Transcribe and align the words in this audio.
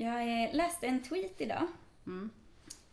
Jag 0.00 0.44
eh, 0.44 0.54
läste 0.54 0.86
en 0.86 1.02
tweet 1.02 1.40
idag 1.40 1.66
Mm. 2.06 2.30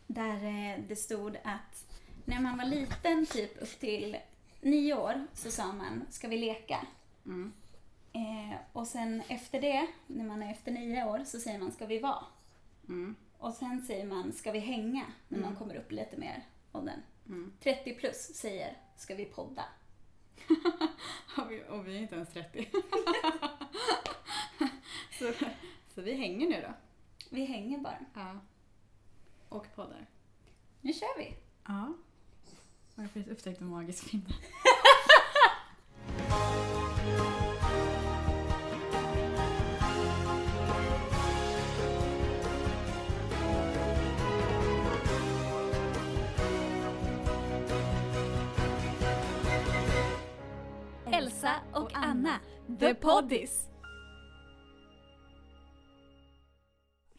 där 0.06 0.44
eh, 0.44 0.78
det 0.88 0.96
stod 0.96 1.36
att 1.44 1.84
när 2.24 2.40
man 2.40 2.58
var 2.58 2.64
liten, 2.64 3.26
typ 3.26 3.62
upp 3.62 3.80
till 3.80 4.16
nio 4.60 4.94
år, 4.94 5.26
så 5.34 5.50
sa 5.50 5.72
man 5.72 6.04
ska 6.10 6.28
vi 6.28 6.36
leka? 6.38 6.86
Mm. 7.26 7.52
Eh, 8.12 8.56
och 8.72 8.86
sen 8.86 9.22
efter 9.28 9.60
det, 9.60 9.86
när 10.06 10.24
man 10.24 10.42
är 10.42 10.50
efter 10.52 10.72
nio 10.72 11.04
år, 11.04 11.24
så 11.24 11.40
säger 11.40 11.58
man 11.58 11.72
ska 11.72 11.86
vi 11.86 11.98
vara? 11.98 12.24
Mm. 12.88 13.14
Och 13.38 13.54
sen 13.54 13.82
säger 13.82 14.06
man 14.06 14.32
ska 14.32 14.52
vi 14.52 14.58
hänga? 14.58 15.04
När 15.28 15.38
man 15.38 15.46
Mm. 15.48 15.58
kommer 15.58 15.74
upp 15.76 15.92
lite 15.92 16.16
mer 16.16 16.42
åldern. 16.72 17.00
Mm. 17.26 17.52
30 17.60 17.94
plus 17.94 18.16
säger 18.34 18.76
ska 18.96 19.14
vi 19.14 19.24
podda? 19.24 19.64
Och 21.36 21.50
vi- 21.50 21.64
och 21.68 21.88
vi 21.88 21.96
är 21.96 22.00
inte 22.00 22.14
ens 22.14 22.32
30. 22.32 22.68
så, 25.18 25.32
så 25.94 26.00
vi 26.02 26.14
hänger 26.14 26.48
nu 26.48 26.60
då. 26.62 26.72
Vi 27.30 27.44
hänger 27.44 27.78
bara. 27.78 27.98
Ja. 28.14 28.40
Och 29.48 29.66
poddar. 29.74 30.06
Nu 30.80 30.92
kör 30.92 31.18
vi! 31.18 31.36
Ja. 31.64 31.94
Har 32.96 33.04
jag 33.04 33.12
precis 33.12 33.32
upptäckt 33.32 33.60
en 33.60 33.66
magisk 33.66 34.10
pinne. 34.10 34.34
Elsa 51.12 51.54
och 51.72 51.90
Anna, 51.94 52.40
The 52.78 52.94
Poddis. 52.94 53.68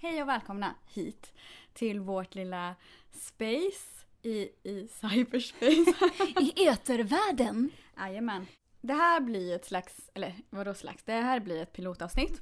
Hej 0.10 0.22
och 0.22 0.30
välkomna 0.30 0.76
hit 0.88 1.34
till 1.74 2.00
vårt 2.00 2.36
lilla 2.36 2.76
space 3.12 4.06
i, 4.22 4.50
i 4.64 4.88
cyberspace. 4.88 5.94
I 6.42 6.68
etervärlden! 6.68 7.72
Jajamän. 7.98 8.48
Det 8.82 8.94
här 8.94 9.20
blir 9.22 9.56
ett 9.56 9.66
slags, 9.66 10.10
eller 10.14 10.36
vadå 10.50 10.74
slags, 10.74 11.04
det 11.04 11.14
här 11.14 11.40
blir 11.40 11.62
ett 11.62 11.74
pilotavsnitt. 11.74 12.42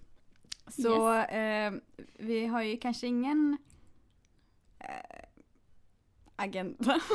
Så 0.68 1.14
eh, 1.18 1.72
vi 2.14 2.46
har 2.46 2.62
ju 2.62 2.78
kanske 2.78 3.08
ingen 3.08 3.58
eh, 4.80 5.26
agenda. 6.36 7.02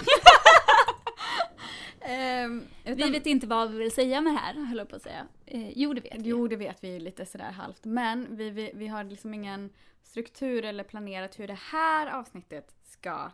Ehm, 2.04 2.64
Vi 2.84 3.10
vet 3.10 3.26
inte 3.26 3.46
vad 3.46 3.70
vi 3.70 3.78
vill 3.78 3.92
säga 3.92 4.20
med 4.20 4.32
det 4.34 4.38
här, 4.38 4.54
höll 4.54 4.78
jag 4.78 4.88
på 4.88 4.96
att 4.96 5.02
säga. 5.02 5.26
Eh, 5.46 5.70
jo, 5.78 5.94
det 5.94 6.00
vet 6.00 6.14
vi. 6.14 6.28
Jo, 6.28 6.48
det 6.48 6.56
vet 6.56 6.84
vi 6.84 7.00
lite 7.00 7.26
sådär 7.26 7.50
halvt. 7.50 7.84
Men 7.84 8.36
vi, 8.36 8.50
vi, 8.50 8.70
vi 8.74 8.86
har 8.86 9.04
liksom 9.04 9.34
ingen 9.34 9.70
struktur 10.02 10.64
eller 10.64 10.84
planerat 10.84 11.38
hur 11.38 11.48
det 11.48 11.58
här 11.58 12.06
avsnittet 12.06 12.74
ska 12.84 13.30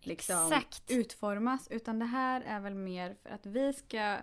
liksom 0.00 0.52
Exakt. 0.52 0.90
utformas. 0.90 1.68
Utan 1.70 1.98
det 1.98 2.04
här 2.04 2.40
är 2.40 2.60
väl 2.60 2.74
mer 2.74 3.16
för 3.22 3.30
att 3.30 3.46
vi 3.46 3.72
ska 3.72 4.16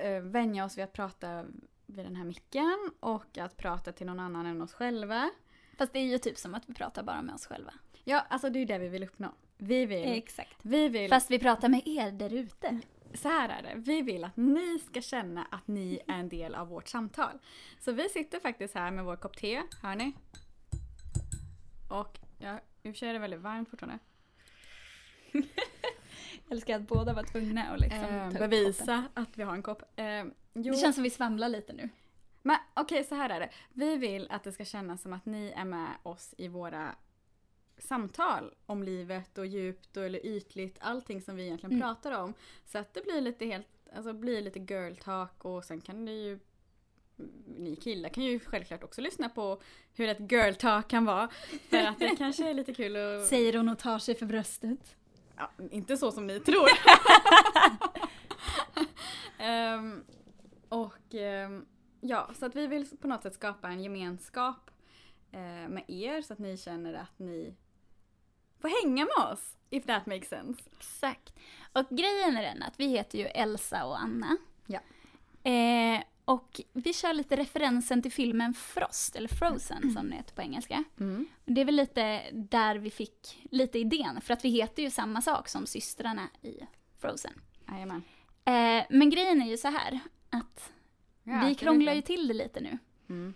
eh, 0.00 0.20
vänja 0.22 0.64
oss 0.64 0.78
vid 0.78 0.84
att 0.84 0.92
prata 0.92 1.44
vid 1.86 2.04
den 2.04 2.16
här 2.16 2.24
micken 2.24 2.90
och 3.00 3.38
att 3.38 3.56
prata 3.56 3.92
till 3.92 4.06
någon 4.06 4.20
annan 4.20 4.46
än 4.46 4.62
oss 4.62 4.72
själva. 4.72 5.30
Fast 5.78 5.92
det 5.92 5.98
är 5.98 6.04
ju 6.06 6.18
typ 6.18 6.38
som 6.38 6.54
att 6.54 6.68
vi 6.68 6.74
pratar 6.74 7.02
bara 7.02 7.22
med 7.22 7.34
oss 7.34 7.46
själva. 7.46 7.72
Ja, 8.04 8.26
alltså 8.30 8.50
det 8.50 8.58
är 8.58 8.60
ju 8.60 8.66
det 8.66 8.78
vi 8.78 8.88
vill 8.88 9.04
uppnå. 9.04 9.34
Vi 9.56 9.86
vill, 9.86 10.12
Exakt. 10.12 10.56
vi 10.62 10.88
vill 10.88 11.08
Fast 11.10 11.30
vi 11.30 11.38
pratar 11.38 11.68
med 11.68 11.82
er 11.86 12.10
där 12.10 12.32
ute. 12.34 12.80
så 13.14 13.28
här 13.28 13.48
är 13.48 13.62
det. 13.62 13.72
Vi 13.76 14.02
vill 14.02 14.24
att 14.24 14.36
ni 14.36 14.78
ska 14.78 15.00
känna 15.00 15.44
att 15.50 15.66
ni 15.68 16.00
är 16.06 16.14
en 16.14 16.28
del 16.28 16.54
av 16.54 16.68
vårt 16.68 16.88
samtal. 16.88 17.38
Så 17.80 17.92
vi 17.92 18.08
sitter 18.08 18.40
faktiskt 18.40 18.74
här 18.74 18.90
med 18.90 19.04
vår 19.04 19.16
kopp 19.16 19.36
te, 19.36 19.62
hör 19.82 19.94
ni? 19.94 20.12
Och 21.88 22.18
ja, 22.38 22.60
i 22.82 22.88
och 22.90 22.94
för 22.94 22.98
sig 22.98 23.08
är 23.08 23.12
det 23.12 23.18
väldigt 23.18 23.40
varmt 23.40 23.68
fortfarande. 23.70 23.98
Jag 25.32 25.44
älskar 26.50 26.76
att 26.76 26.88
båda 26.88 27.14
var 27.14 27.22
tvungna 27.22 27.62
att 27.64 27.80
liksom 27.80 27.98
Eh, 28.04 28.28
ta 28.30 28.34
upp 28.44 28.50
bevisa 28.50 29.04
att 29.14 29.38
vi 29.38 29.42
har 29.42 29.54
en 29.54 29.62
kopp. 29.62 29.82
Eh, 29.96 30.24
Det 30.52 30.78
känns 30.80 30.94
som 30.94 31.04
vi 31.04 31.10
svamlar 31.10 31.48
lite 31.48 31.72
nu. 31.72 31.88
men 32.42 32.56
okej 32.74 33.04
så 33.04 33.14
här 33.14 33.30
är 33.30 33.40
det. 33.40 33.50
Vi 33.72 33.96
vill 33.96 34.26
att 34.30 34.44
det 34.44 34.52
ska 34.52 34.64
kännas 34.64 35.02
som 35.02 35.12
att 35.12 35.26
ni 35.26 35.52
är 35.56 35.64
med 35.64 35.88
oss 36.02 36.34
i 36.38 36.48
våra 36.48 36.94
samtal 37.78 38.54
om 38.66 38.82
livet 38.82 39.38
och 39.38 39.46
djupt 39.46 39.96
och 39.96 40.04
eller 40.04 40.26
ytligt, 40.26 40.78
allting 40.80 41.22
som 41.22 41.36
vi 41.36 41.42
egentligen 41.44 41.72
Mm. 41.76 41.82
pratar 41.88 42.12
om. 42.22 42.34
Så 42.64 42.78
att 42.78 42.94
det 42.94 43.02
blir 43.04 43.20
lite 43.20 43.46
helt, 43.46 43.68
alltså 43.96 44.12
blir 44.12 44.42
lite 44.42 44.58
girl 44.74 44.94
talk 44.94 45.44
och 45.44 45.64
sen 45.64 45.80
kan 45.80 46.04
det 46.04 46.12
ju 46.12 46.38
ni 47.58 47.76
killar 47.76 48.08
kan 48.08 48.24
ju 48.24 48.40
självklart 48.40 48.84
också 48.84 49.00
lyssna 49.00 49.28
på 49.28 49.60
hur 49.94 50.08
ett 50.08 50.32
girl 50.32 50.54
talk 50.54 50.88
kan 50.88 51.04
vara. 51.04 51.28
För 51.70 51.76
att 51.76 51.98
det 51.98 52.16
kanske 52.16 52.50
är 52.50 52.54
lite 52.54 52.74
kul 52.74 52.96
att... 52.96 53.26
Säger 53.26 53.56
hon 53.56 53.68
och 53.68 53.78
tar 53.78 53.98
sig 53.98 54.14
för 54.14 54.26
bröstet. 54.26 54.96
Ja, 55.36 55.50
inte 55.70 55.96
så 55.96 56.12
som 56.12 56.26
ni 56.26 56.40
tror. 56.40 56.68
Ehm, 59.40 60.04
och 60.68 61.14
ehm, 61.14 61.66
ja, 62.00 62.30
så 62.38 62.46
att 62.46 62.56
vi 62.56 62.66
vill 62.66 62.86
på 63.00 63.08
något 63.08 63.22
sätt 63.22 63.34
skapa 63.34 63.68
en 63.68 63.82
gemenskap 63.82 64.70
eh, 65.32 65.68
med 65.68 65.84
er 65.88 66.22
så 66.22 66.32
att 66.32 66.38
ni 66.38 66.56
känner 66.56 66.94
att 66.94 67.18
ni 67.18 67.54
får 68.60 68.82
hänga 68.82 69.04
med 69.04 69.32
oss. 69.32 69.56
If 69.70 69.86
that 69.86 70.06
makes 70.06 70.28
sense. 70.28 70.62
Exakt. 70.76 71.34
Och 71.72 71.88
grejen 71.90 72.36
är 72.36 72.42
den 72.42 72.62
att 72.62 72.80
vi 72.80 72.86
heter 72.86 73.18
ju 73.18 73.24
Elsa 73.24 73.84
och 73.84 74.00
Anna. 74.00 74.36
Ja. 74.66 74.80
Eh, 75.50 76.02
och 76.28 76.60
vi 76.72 76.92
kör 76.92 77.14
lite 77.14 77.36
referensen 77.36 78.02
till 78.02 78.12
filmen 78.12 78.54
Frost, 78.54 79.16
eller 79.16 79.28
Frozen 79.28 79.92
som 79.92 80.10
det 80.10 80.16
heter 80.16 80.34
på 80.34 80.42
engelska. 80.42 80.84
Det 81.44 81.60
är 81.60 81.64
väl 81.64 81.74
lite 81.76 82.30
där 82.32 82.76
vi 82.76 82.90
fick 82.90 83.46
lite 83.50 83.78
idén, 83.78 84.20
för 84.20 84.34
att 84.34 84.44
vi 84.44 84.48
heter 84.48 84.82
ju 84.82 84.90
samma 84.90 85.22
sak 85.22 85.48
som 85.48 85.66
systrarna 85.66 86.28
i 86.42 86.60
Frozen. 86.98 87.32
Jajamän. 87.68 88.02
Eh, 88.44 88.84
men 88.90 89.10
grejen 89.10 89.42
är 89.42 89.46
ju 89.50 89.56
så 89.56 89.68
här 89.68 90.00
att 90.30 90.72
Ja, 91.22 91.44
vi 91.48 91.54
krånglar 91.54 91.92
ju 91.94 92.02
till 92.02 92.28
det 92.28 92.34
lite 92.34 92.60
nu. 92.60 92.78
Mm. 93.08 93.34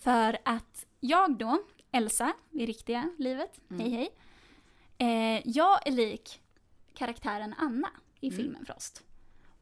För 0.00 0.38
att 0.44 0.86
jag 1.00 1.36
då, 1.38 1.62
Elsa, 1.90 2.32
i 2.50 2.66
riktiga 2.66 3.10
livet, 3.18 3.60
Mm. 3.70 3.80
hej 3.80 3.90
hej. 3.90 4.10
Eh, 4.98 5.42
jag 5.44 5.86
är 5.86 5.90
lik 5.92 6.40
karaktären 6.94 7.54
Anna 7.58 7.90
i 8.20 8.26
Mm. 8.28 8.36
filmen 8.36 8.66
Frost. 8.66 9.02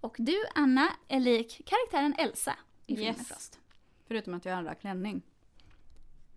Och 0.00 0.16
du, 0.18 0.36
Anna, 0.54 0.88
är 1.08 1.20
lik 1.20 1.62
karaktären 1.66 2.14
Elsa 2.18 2.56
i 2.86 2.96
filmen 2.96 3.14
Yes. 3.14 3.28
Frost. 3.28 3.58
Förutom 4.08 4.34
att 4.34 4.44
jag 4.44 4.56
har 4.56 4.74
klänning. 4.74 5.22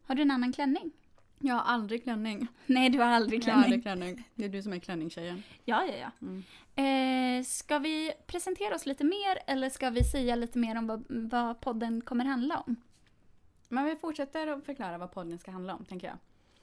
Har 0.03 0.15
du 0.15 0.21
en 0.21 0.31
annan 0.31 0.53
klänning? 0.53 0.91
Jag 1.39 1.55
har 1.55 1.61
aldrig 1.61 2.03
klänning. 2.03 2.47
Nej, 2.65 2.89
du 2.89 2.99
har 2.99 3.05
aldrig 3.05 3.43
Jag 3.43 3.53
har 3.53 3.61
klänning. 3.61 3.63
aldrig 3.63 3.83
klänning. 3.83 4.29
Det 4.35 4.45
är 4.45 4.49
du 4.49 4.63
som 4.63 4.73
är 4.73 4.79
klänningstjejen. 4.79 5.43
Ja, 5.65 5.85
ja, 5.85 5.93
ja. 5.95 6.11
Mm. 6.21 6.43
Eh, 7.39 7.43
ska 7.45 7.79
vi 7.79 8.11
presentera 8.27 8.75
oss 8.75 8.85
lite 8.85 9.03
mer 9.03 9.39
eller 9.47 9.69
ska 9.69 9.89
vi 9.89 10.03
säga 10.03 10.35
lite 10.35 10.57
mer 10.59 10.77
om 10.77 10.87
vad, 10.87 11.05
vad 11.09 11.61
podden 11.61 12.01
kommer 12.01 12.25
handla 12.25 12.59
om? 12.59 12.75
Men 13.69 13.85
vi 13.85 13.95
fortsätter 13.95 14.47
att 14.47 14.65
förklara 14.65 14.97
vad 14.97 15.11
podden 15.11 15.39
ska 15.39 15.51
handla 15.51 15.75
om, 15.75 15.85
tänker 15.85 16.07
jag. 16.07 16.17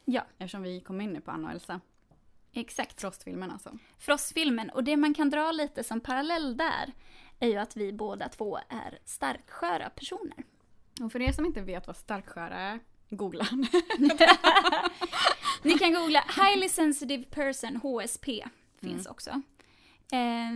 Ja. 0.05 0.25
Eftersom 0.39 0.62
vi 0.62 0.81
kom 0.81 1.00
in 1.00 1.12
nu 1.12 1.21
på 1.21 1.31
Anna 1.31 1.49
och 1.49 1.55
Elsa. 1.55 1.81
Exakt. 2.53 3.00
Frostfilmen 3.00 3.50
alltså. 3.50 3.78
Frostfilmen. 3.99 4.71
Och 4.71 4.84
det 4.84 4.97
man 4.97 5.15
kan 5.15 5.31
dra 5.31 5.53
lite 5.53 5.84
som 5.84 6.00
parallell 6.00 6.56
där 6.56 6.93
är 7.41 7.49
ju 7.49 7.56
att 7.56 7.77
vi 7.77 7.93
båda 7.93 8.28
två 8.28 8.59
är 8.69 8.99
starksköra 9.05 9.91
personer. 9.91 10.44
Och 11.03 11.12
för 11.12 11.21
er 11.22 11.33
som 11.33 11.47
inte 11.47 11.60
vet 11.60 11.87
vad 11.87 11.97
starksköra 11.97 12.56
är, 12.59 12.78
googla. 13.10 13.47
Ni 15.62 15.78
kan 15.78 15.93
googla 15.94 16.25
Highly 16.37 16.69
Sensitive 16.69 17.25
Person, 17.25 17.77
HSP, 17.77 18.44
finns 18.81 19.06
också. 19.06 19.31
Eh, 20.12 20.50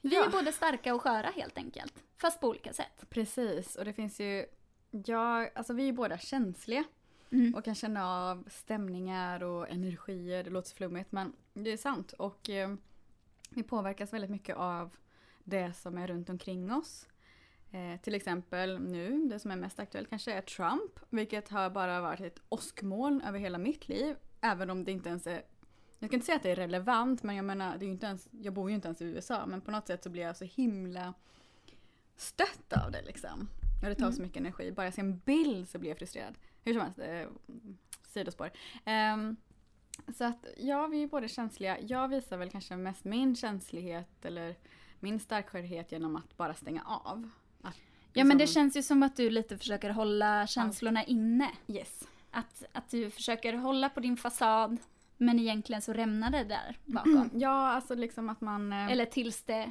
vi 0.00 0.14
Ja. 0.14 0.24
är 0.24 0.30
både 0.30 0.52
starka 0.52 0.94
och 0.94 1.02
sköra 1.02 1.26
helt 1.30 1.58
enkelt. 1.58 1.94
Fast 2.20 2.40
på 2.40 2.48
olika 2.48 2.72
sätt. 2.72 3.04
Precis, 3.10 3.76
och 3.76 3.84
det 3.84 3.92
finns 3.92 4.20
ju... 4.20 4.46
Ja, 5.06 5.48
alltså 5.54 5.72
vi 5.72 5.88
är 5.88 5.92
båda 5.92 6.18
känsliga 6.18 6.84
Mm. 7.32 7.54
och 7.54 7.64
kan 7.64 7.74
känna 7.74 8.06
av 8.06 8.44
stämningar 8.50 9.42
och 9.42 9.68
energier. 9.68 10.44
Det 10.44 10.50
låter 10.50 10.68
så 10.68 10.76
flummigt 10.76 11.12
men 11.12 11.32
det 11.54 11.72
är 11.72 11.76
sant. 11.76 12.12
Och 12.12 12.50
eh, 12.50 12.74
vi 13.50 13.62
påverkas 13.62 14.12
väldigt 14.12 14.30
mycket 14.30 14.56
av 14.56 14.96
det 15.44 15.72
som 15.72 15.98
är 15.98 16.06
runt 16.06 16.30
omkring 16.30 16.72
oss. 16.72 17.08
Eh, 17.70 18.00
till 18.00 18.14
exempel 18.14 18.80
nu, 18.80 19.28
det 19.28 19.38
som 19.38 19.50
är 19.50 19.56
mest 19.56 19.80
aktuellt 19.80 20.10
kanske 20.10 20.32
är 20.32 20.42
Trump. 20.42 21.00
Vilket 21.10 21.48
har 21.48 21.70
bara 21.70 22.00
varit 22.00 22.20
ett 22.20 22.42
åskmoln 22.48 23.22
över 23.22 23.38
hela 23.38 23.58
mitt 23.58 23.88
liv. 23.88 24.16
Även 24.40 24.70
om 24.70 24.84
det 24.84 24.92
inte 24.92 25.08
ens 25.08 25.26
är 25.26 25.42
jag 25.98 26.08
ska 26.08 26.16
inte 26.16 26.26
säga 26.26 26.36
att 26.36 26.42
det 26.42 26.50
är 26.50 26.56
relevant 26.56 27.22
men 27.22 27.36
jag 27.36 27.44
menar, 27.44 27.78
det 27.78 27.84
är 27.84 27.86
ju 27.86 27.92
inte 27.92 28.06
ens, 28.06 28.28
jag 28.40 28.54
bor 28.54 28.70
ju 28.70 28.74
inte 28.74 28.88
ens 28.88 29.02
i 29.02 29.04
USA 29.04 29.46
men 29.46 29.60
på 29.60 29.70
något 29.70 29.86
sätt 29.86 30.02
så 30.02 30.10
blir 30.10 30.22
jag 30.22 30.36
så 30.36 30.44
himla 30.44 31.14
stött 32.16 32.72
av 32.72 32.90
det 32.90 33.02
liksom. 33.02 33.48
Och 33.82 33.88
det 33.88 33.94
tar 33.94 34.04
Mm. 34.06 34.12
så 34.16 34.22
mycket 34.22 34.36
energi. 34.36 34.72
Bara 34.72 34.86
jag 34.86 34.94
ser 34.94 35.02
en 35.02 35.18
bild 35.18 35.68
så 35.68 35.78
blir 35.78 35.90
jag 35.90 35.98
frustrerad. 35.98 36.34
Hur 36.64 36.72
som 36.72 36.82
helst, 36.82 36.98
eh, 36.98 37.28
sidospår. 38.08 38.50
Ehm, 38.84 39.36
så 40.16 40.24
att 40.24 40.44
ja, 40.56 40.86
vi 40.86 41.02
är 41.02 41.06
både 41.06 41.28
känsliga. 41.28 41.80
Jag 41.80 42.08
visar 42.08 42.36
väl 42.36 42.50
kanske 42.50 42.76
mest 42.76 43.04
min 43.04 43.36
känslighet 43.36 44.24
eller 44.24 44.56
min 45.00 45.20
starkskörhet 45.20 45.92
genom 45.92 46.16
att 46.16 46.36
bara 46.36 46.54
stänga 46.54 46.82
av. 46.84 47.30
Att, 47.62 47.76
Ja 48.12 48.24
men 48.24 48.38
det 48.38 48.42
liksom- 48.44 48.54
känns 48.62 48.76
ju 48.76 48.82
som 48.82 49.02
att 49.02 49.16
du 49.16 49.30
lite 49.30 49.58
försöker 49.58 49.90
hålla 49.90 50.46
känslorna 50.46 51.04
inne. 51.04 51.50
Yes. 51.66 52.08
Att, 52.30 52.64
att 52.72 52.88
du 52.90 53.10
försöker 53.10 53.52
hålla 53.52 53.88
på 53.88 54.00
din 54.00 54.16
fasad 54.16 54.78
men 55.16 55.38
egentligen 55.38 55.82
så 55.82 55.92
rämnar 55.92 56.30
det 56.30 56.44
där 56.44 56.78
bakom. 56.84 57.30
Ja, 57.34 57.68
alltså 57.68 57.94
liksom 57.94 58.28
att 58.28 58.40
man... 58.40 58.72
eh, 58.72 58.86
Eller 58.92 59.04
tills 59.06 59.42
det, 59.42 59.70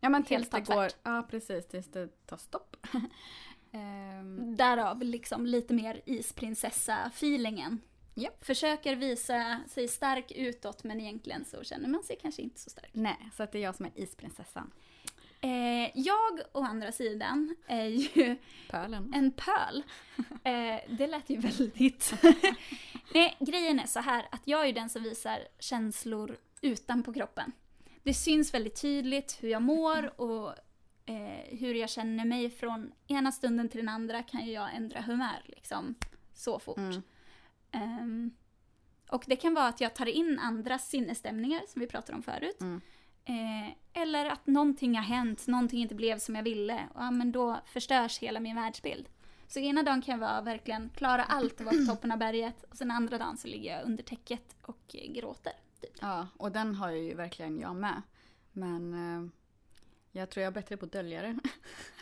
ja, 0.00 0.08
men 0.08 0.22
tills 0.24 0.50
det 0.50 0.60
går... 0.60 0.88
Ja, 1.02 1.26
precis. 1.30 1.68
Tills 1.68 1.86
det 1.90 2.26
tar 2.26 2.36
stopp. 2.36 2.76
Ehm, 3.72 4.56
därav 4.56 5.02
liksom 5.02 5.46
lite 5.46 5.74
mer 5.74 6.00
isprinsessa-feelingen. 6.06 7.78
Japp. 8.14 8.44
Försöker 8.44 8.96
visa 8.96 9.60
sig 9.68 9.88
stark 9.88 10.32
utåt 10.32 10.84
men 10.84 11.00
egentligen 11.00 11.44
så 11.44 11.64
känner 11.64 11.88
man 11.88 12.02
sig 12.02 12.18
kanske 12.22 12.42
inte 12.42 12.60
så 12.60 12.70
stark. 12.70 12.90
nej, 12.92 13.30
så 13.36 13.42
att 13.42 13.52
det 13.52 13.58
är 13.58 13.62
jag 13.62 13.74
som 13.74 13.86
är 13.86 13.92
isprinsessan. 13.94 14.70
Eh, 15.40 15.90
jag 15.94 16.40
å 16.52 16.62
andra 16.62 16.92
sidan 16.92 17.56
är 17.66 17.84
ju 17.86 18.36
Pölen. 18.70 19.12
en 19.14 19.30
pöl. 19.30 19.82
Eh, 20.44 20.80
det 20.88 21.06
lät 21.06 21.30
ju 21.30 21.36
väldigt... 21.36 22.12
Nej, 23.14 23.36
grejen 23.40 23.80
är 23.80 23.86
så 23.86 24.00
här 24.00 24.28
att 24.30 24.40
jag 24.44 24.68
är 24.68 24.72
den 24.72 24.90
som 24.90 25.02
visar 25.02 25.38
känslor 25.58 26.36
utanpå 26.60 27.12
kroppen. 27.12 27.52
Det 28.02 28.14
syns 28.14 28.54
väldigt 28.54 28.80
tydligt 28.80 29.38
hur 29.40 29.48
jag 29.48 29.62
mår 29.62 30.20
och 30.20 30.54
eh, 31.06 31.58
hur 31.58 31.74
jag 31.74 31.90
känner 31.90 32.24
mig 32.24 32.50
från 32.50 32.92
ena 33.06 33.32
stunden 33.32 33.68
till 33.68 33.80
den 33.80 33.88
andra 33.88 34.22
kan 34.22 34.46
ju 34.46 34.52
jag 34.52 34.74
ändra 34.74 35.00
humör 35.00 35.42
liksom 35.46 35.94
så 36.34 36.58
fort. 36.58 36.78
Mm. 36.78 37.02
Ehm, 37.72 38.30
och 39.10 39.24
det 39.26 39.36
kan 39.36 39.54
vara 39.54 39.66
att 39.66 39.80
jag 39.80 39.94
tar 39.94 40.06
in 40.06 40.38
andras 40.38 40.88
sinnesstämningar 40.88 41.62
som 41.68 41.80
vi 41.80 41.86
pratade 41.86 42.16
om 42.16 42.22
förut. 42.22 42.60
Mm. 42.60 42.80
Eh, 43.24 44.02
eller 44.02 44.26
att 44.26 44.46
någonting 44.46 44.94
har 44.94 45.02
hänt, 45.02 45.46
någonting 45.46 45.82
inte 45.82 45.94
blev 45.94 46.18
som 46.18 46.34
jag 46.34 46.42
ville. 46.42 46.88
Och, 46.94 47.02
ja, 47.02 47.10
men 47.10 47.32
då 47.32 47.60
förstörs 47.66 48.18
hela 48.18 48.40
min 48.40 48.56
världsbild. 48.56 49.08
Så 49.48 49.58
ena 49.58 49.82
dagen 49.82 50.02
kan 50.02 50.12
jag 50.12 50.28
vara 50.28 50.40
verkligen 50.40 50.88
klara 50.88 51.24
allt 51.24 51.60
och 51.60 51.66
vara 51.66 51.76
på 51.76 51.84
toppen 51.92 52.12
av 52.12 52.18
berget. 52.18 52.64
Och 52.70 52.76
sen 52.76 52.90
andra 52.90 53.18
dagen 53.18 53.36
så 53.36 53.48
ligger 53.48 53.76
jag 53.76 53.84
under 53.84 54.02
täcket 54.02 54.56
och 54.62 54.96
gråter. 55.08 55.52
Typ. 55.80 55.90
Ja, 56.00 56.28
och 56.36 56.52
den 56.52 56.74
har 56.74 56.90
ju 56.90 57.14
verkligen 57.14 57.60
jag 57.60 57.76
med. 57.76 58.02
Men 58.52 58.94
eh, 58.94 59.30
jag 60.12 60.30
tror 60.30 60.42
jag 60.42 60.50
är 60.50 60.54
bättre 60.54 60.76
på 60.76 60.86
att 60.86 60.92
dölja 60.92 61.22
det. 61.22 61.38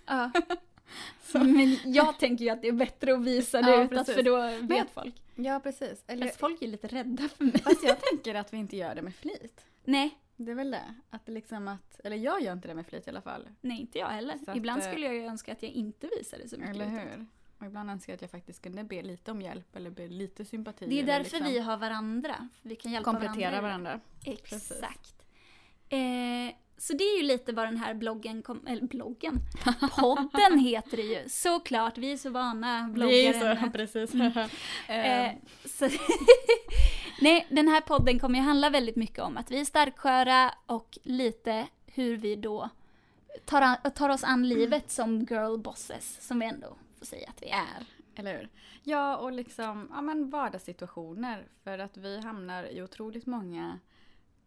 Ja. 0.06 0.30
Men 1.32 1.76
jag 1.84 2.18
tänker 2.18 2.44
ju 2.44 2.50
att 2.50 2.62
det 2.62 2.68
är 2.68 2.72
bättre 2.72 3.14
att 3.14 3.20
visa 3.24 3.62
det 3.62 3.70
Ja, 3.70 3.82
utåt 3.84 4.06
för 4.10 4.22
då 4.22 4.66
vet 4.66 4.90
folk. 4.90 5.22
Ja, 5.34 5.60
precis. 5.62 6.04
Eller, 6.06 6.26
Fast 6.26 6.40
folk 6.40 6.62
är 6.62 6.66
lite 6.68 6.86
rädda 6.88 7.28
för 7.28 7.44
mig. 7.44 7.58
fast 7.58 7.82
jag 7.82 7.96
tänker 8.00 8.34
att 8.34 8.52
vi 8.52 8.56
inte 8.56 8.76
gör 8.76 8.94
det 8.94 9.02
med 9.02 9.14
flit. 9.14 9.64
Nej, 9.84 10.18
Det 10.36 10.50
är 10.50 10.54
väl 10.54 10.70
det. 10.70 10.94
Att 11.10 11.26
det 11.26 11.32
liksom 11.32 11.68
att, 11.68 12.00
eller 12.04 12.16
jag 12.16 12.42
gör 12.42 12.52
inte 12.52 12.68
det 12.68 12.74
med 12.74 12.86
flit 12.86 13.06
i 13.06 13.10
alla 13.10 13.20
fall. 13.22 13.48
nej 13.60 13.80
inte 13.80 13.98
jag 13.98 14.08
heller. 14.08 14.38
Så 14.44 14.50
att, 14.50 14.56
Ibland 14.56 14.82
eh, 14.82 14.88
skulle 14.88 15.06
jag 15.06 15.14
ju 15.14 15.24
önska 15.24 15.52
att 15.52 15.62
jag 15.62 15.72
inte 15.72 16.08
visade 16.18 16.48
så 16.48 16.56
mycket 16.56 16.74
Eller 16.74 16.86
utåt. 16.86 16.98
hur? 17.18 17.26
Och 17.58 17.66
ibland 17.66 17.90
önskar 17.90 18.12
jag 18.12 18.14
att 18.16 18.22
jag 18.22 18.30
faktiskt 18.30 18.62
kunde 18.62 18.84
be 18.84 19.02
lite 19.02 19.30
om 19.30 19.42
hjälp 19.42 19.76
eller 19.76 19.90
be 19.90 20.08
lite 20.08 20.44
sympati. 20.44 20.86
Det 20.86 21.00
är 21.00 21.02
därför 21.06 21.22
liksom 21.22 21.44
vi 21.44 21.58
har 21.58 21.76
varandra. 21.76 22.48
Vi 22.62 22.76
kan 22.76 22.92
hjälpa 22.92 23.10
komplettera 23.10 23.60
varandra. 23.60 23.90
varandra. 23.90 24.00
Exakt. 24.24 25.14
Eh, 25.88 25.98
så 26.80 26.92
det 26.92 27.04
är 27.04 27.16
ju 27.16 27.22
lite 27.22 27.52
vad 27.52 27.66
den 27.66 27.76
här 27.76 27.94
bloggen, 27.94 28.42
kom, 28.42 28.66
eller 28.66 28.82
bloggen, 28.82 29.40
podden 30.00 30.58
heter 30.58 30.96
det 30.96 31.02
ju. 31.02 31.28
Såklart, 31.28 31.98
vi 31.98 32.12
är 32.12 32.16
så 32.16 32.30
vana 32.30 32.88
bloggare. 32.88 33.70
precis. 33.74 34.14
Eh, 34.88 35.32
så 35.64 35.88
Nej, 37.20 37.46
den 37.50 37.68
här 37.68 37.80
podden 37.80 38.18
kommer 38.18 38.38
ju 38.38 38.44
handla 38.44 38.70
väldigt 38.70 38.96
mycket 38.96 39.18
om 39.18 39.36
att 39.36 39.50
vi 39.50 39.60
är 39.60 39.64
starksköra 39.64 40.54
och 40.66 40.98
lite 41.02 41.66
hur 41.86 42.16
vi 42.16 42.36
då 42.36 42.68
tar, 43.44 43.62
an, 43.62 43.76
tar 43.94 44.08
oss 44.08 44.24
an 44.24 44.48
livet 44.48 44.90
som 44.90 45.20
girl 45.20 45.58
bosses, 45.58 46.26
som 46.26 46.38
vi 46.38 46.46
ändå 46.46 46.76
får 46.98 47.06
säga 47.06 47.28
att 47.28 47.42
vi 47.42 47.48
är. 47.48 47.86
Eller 48.14 48.38
hur? 48.38 48.48
Ja, 48.82 49.16
och 49.16 49.32
liksom 49.32 49.88
ja, 49.94 50.00
men 50.00 50.30
vardagssituationer. 50.30 51.48
För 51.64 51.78
att 51.78 51.96
vi 51.96 52.20
hamnar 52.20 52.64
i 52.64 52.82
otroligt 52.82 53.26
många 53.26 53.78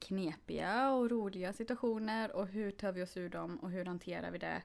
knepiga 0.03 0.91
och 0.91 1.09
roliga 1.11 1.53
situationer. 1.53 2.35
Och 2.35 2.47
hur 2.47 2.71
tar 2.71 2.91
vi 2.91 3.03
oss 3.03 3.17
ur 3.17 3.29
dem 3.29 3.57
och 3.57 3.71
hur 3.71 3.85
hanterar 3.85 4.31
vi 4.31 4.38
det? 4.38 4.61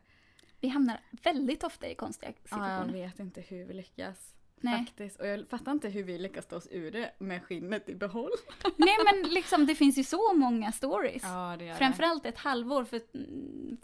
Vi 0.61 0.69
hamnar 0.69 1.01
väldigt 1.11 1.65
ofta 1.65 1.89
i 1.89 1.95
konstiga 1.95 2.33
Ja, 2.33 2.37
jag 2.41 2.49
situationer. 2.49 2.93
vet 2.93 3.19
inte 3.21 3.41
hur 3.41 3.65
vi 3.65 3.75
lyckas. 3.75 4.35
Nej. 4.61 4.87
Faktiskt. 4.87 5.21
Och 5.21 5.27
jag 5.27 5.49
fattar 5.49 5.73
inte 5.73 5.89
hur 5.89 6.03
vi 6.03 6.19
lyckas 6.19 6.47
ta 6.47 6.57
oss 6.57 6.69
ur 6.71 6.91
det 6.91 7.13
med 7.19 7.43
skinnet 7.45 7.89
i 7.89 7.95
behåll. 7.95 8.31
Nej 8.77 8.97
men 9.05 9.31
liksom 9.31 9.67
det 9.67 9.75
finns 9.75 9.99
ju 9.99 10.05
så 10.05 10.35
många 10.35 10.73
stories. 10.73 11.23
Ja, 11.23 11.57
det 11.59 11.65
gör 11.65 11.75
Framförallt 11.75 12.27
ett 12.27 12.39
halvår 12.39 12.85
för, 12.85 13.01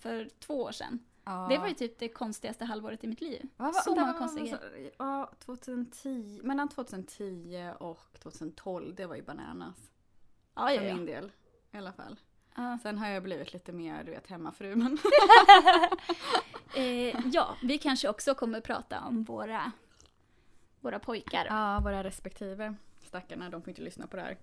för 0.02 0.28
två 0.38 0.62
år 0.62 0.72
sedan. 0.72 0.98
Ja. 1.24 1.46
Det 1.50 1.58
var 1.58 1.68
ju 1.68 1.74
typ 1.74 1.98
det 1.98 2.08
konstigaste 2.08 2.64
halvåret 2.64 3.04
i 3.04 3.06
mitt 3.06 3.20
liv. 3.20 3.48
Vad 3.56 3.74
var- 3.74 3.80
så 3.80 3.94
många 3.94 4.12
konstiga 4.12 4.58
vad- 4.98 5.08
Ja, 5.08 5.32
2010, 5.38 6.40
mellan 6.42 6.68
2010 6.68 7.70
och 7.80 7.98
2012, 8.18 8.94
det 8.94 9.06
var 9.06 9.16
ju 9.16 9.22
bananas. 9.22 9.76
Ja, 10.54 10.68
För 10.68 10.94
min 10.94 11.06
del. 11.06 11.30
I 11.75 11.76
alla 11.76 11.93
fall. 11.93 12.21
Ja. 12.56 12.79
Sen 12.82 12.99
har 12.99 13.09
jag 13.09 13.23
blivit 13.23 13.53
lite 13.53 13.73
mer, 13.73 14.05
du 14.05 14.11
vet, 14.11 14.26
hemmafru. 14.26 14.76
Men 14.76 14.99
Eh, 16.76 17.17
ja, 17.32 17.56
vi 17.62 17.79
kanske 17.79 18.09
också 18.09 18.35
kommer 18.35 18.61
prata 18.61 19.00
om 19.00 19.25
våra, 19.25 19.73
våra 20.81 20.99
pojkar. 20.99 21.47
ja, 21.50 21.81
våra 21.85 22.05
respektive 22.05 22.75
stackarna, 23.03 23.50
de 23.50 23.62
får 23.62 23.69
inte 23.71 23.82
lyssna 23.82 24.06
på 24.06 24.17
det 24.17 24.23
här. 24.23 24.37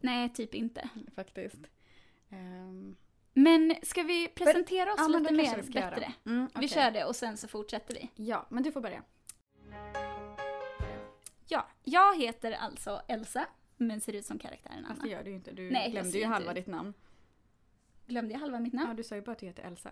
Nej, 0.00 0.28
typ 0.28 0.54
inte. 0.54 0.88
Faktiskt. 1.14 1.58
Ehm, 2.30 2.96
Men 3.34 3.74
ska 3.82 4.02
vi 4.02 4.28
presentera 4.28 4.92
oss 4.92 4.98
ja, 4.98 5.08
lite 5.18 5.32
mer 5.32 5.56
vi 5.62 5.70
bättre? 5.70 6.12
Mm, 6.26 6.48
Vi 6.54 6.58
okej. 6.58 6.68
kör 6.68 6.90
det 6.90 7.04
och 7.04 7.16
sen 7.16 7.36
så 7.36 7.48
fortsätter 7.48 7.94
vi. 7.94 8.10
Ja, 8.14 8.46
men 8.48 8.62
du 8.62 8.72
får 8.72 8.80
börja. 8.80 9.02
Ja, 11.48 11.66
jag 11.84 12.18
heter 12.18 12.52
alltså 12.52 13.02
Elsa, 13.08 13.46
men 13.80 14.00
ser 14.00 14.12
ut 14.12 14.26
som 14.26 14.38
karaktären 14.38 14.84
Fast 14.88 14.90
Anna. 15.00 15.02
det 15.02 15.08
gör 15.10 15.22
du 15.24 15.30
ju 15.30 15.36
inte. 15.36 15.52
Du 15.52 15.70
Nej, 15.70 15.90
glömde 15.90 16.18
ju 16.18 16.24
halva 16.24 16.50
ut. 16.50 16.54
ditt 16.56 16.66
namn. 16.66 16.94
Glömde 18.06 18.32
jag 18.34 18.40
halva 18.40 18.58
mitt 18.60 18.74
Ja, 18.74 18.80
namn? 18.80 18.96
du 18.96 19.02
sa 19.04 19.14
ju 19.14 19.22
bara 19.22 19.32
att 19.32 19.38
du 19.38 19.46
heter 19.46 19.62
Elsa. 19.62 19.90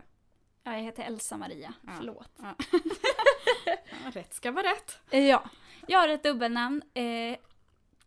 Ja, 0.64 0.72
jag 0.72 0.82
heter 0.82 1.02
Elsa 1.02 1.36
Maria. 1.36 1.74
Ja. 1.86 1.92
Förlåt. 1.96 2.30
Ja. 2.36 2.54
ja, 4.04 4.10
rätt 4.12 4.34
ska 4.34 4.50
vara 4.52 4.66
rätt. 4.66 4.98
Eh, 5.10 5.24
Ja, 5.26 5.50
jag 5.86 5.98
har 5.98 6.08
ett 6.08 6.22
dubbelnamn. 6.22 6.82
Eh, 6.94 7.36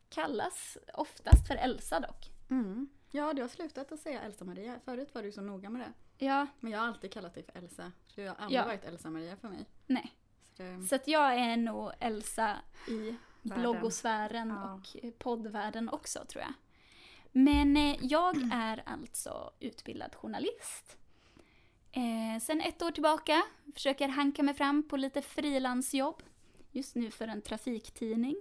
kallas 0.09 0.77
oftast 0.93 1.47
för 1.47 1.55
Elsa 1.55 1.99
dock. 1.99 2.31
Mm. 2.49 2.89
Ja, 3.11 3.33
du 3.33 3.41
har 3.41 3.49
slutat 3.49 3.91
att 3.91 3.99
säga 3.99 4.21
Elsa-Maria. 4.21 4.79
Förut 4.85 5.15
var 5.15 5.23
du 5.23 5.31
så 5.31 5.41
noga 5.41 5.69
med 5.69 5.81
det. 5.81 6.25
Ja, 6.25 6.47
Men 6.59 6.71
jag 6.71 6.79
har 6.79 6.87
alltid 6.87 7.11
kallat 7.13 7.33
dig 7.33 7.43
för 7.43 7.57
Elsa. 7.57 7.91
Så 8.07 8.21
du 8.21 8.27
har 8.27 8.35
aldrig 8.35 8.59
Ja. 8.61 8.65
varit 8.65 8.83
Elsa-Maria 8.85 9.35
för 9.37 9.47
mig. 9.49 9.65
nej. 9.87 10.11
Så 10.57 10.63
det, 10.63 10.83
Så 10.87 10.95
att 10.95 11.07
jag 11.07 11.35
är 11.35 11.57
nog 11.57 11.91
Elsa 11.99 12.57
i 12.87 13.15
Världen. 13.41 13.61
bloggosfären 13.61 14.49
Ja. 14.49 14.73
och 14.73 15.03
eh, 15.05 15.11
poddvärlden 15.11 15.89
också 15.89 16.25
tror 16.25 16.43
jag. 16.43 16.53
Men 17.31 17.77
eh, 17.77 17.95
jag 18.01 18.49
är 18.53 18.83
alltså 18.85 19.51
utbildad 19.59 20.15
journalist. 20.15 20.97
Eh, 21.91 22.41
sen 22.41 22.61
ett 22.61 22.81
år 22.81 22.91
tillbaka 22.91 23.41
försöker 23.73 24.07
hanka 24.07 24.43
mig 24.43 24.53
fram 24.53 24.83
på 24.87 24.97
lite 24.97 25.21
frilansjobb. 25.21 26.23
Just 26.71 26.95
nu 26.95 27.11
för 27.11 27.27
en 27.27 27.41
trafiktidning. 27.41 28.35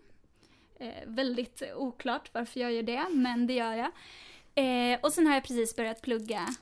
Eh, 0.80 0.94
väldigt 1.06 1.62
oklart 1.76 2.30
varför 2.34 2.60
jag 2.60 2.72
gör 2.72 2.82
det, 2.82 3.06
men 3.10 3.46
det 3.46 3.54
gör 3.54 3.72
jag. 3.74 3.90
Eh, 4.54 5.00
och 5.02 5.12
sen 5.12 5.26
har 5.26 5.34
jag 5.34 5.44
precis 5.44 5.76
börjat 5.76 6.02
plugga. 6.02 6.54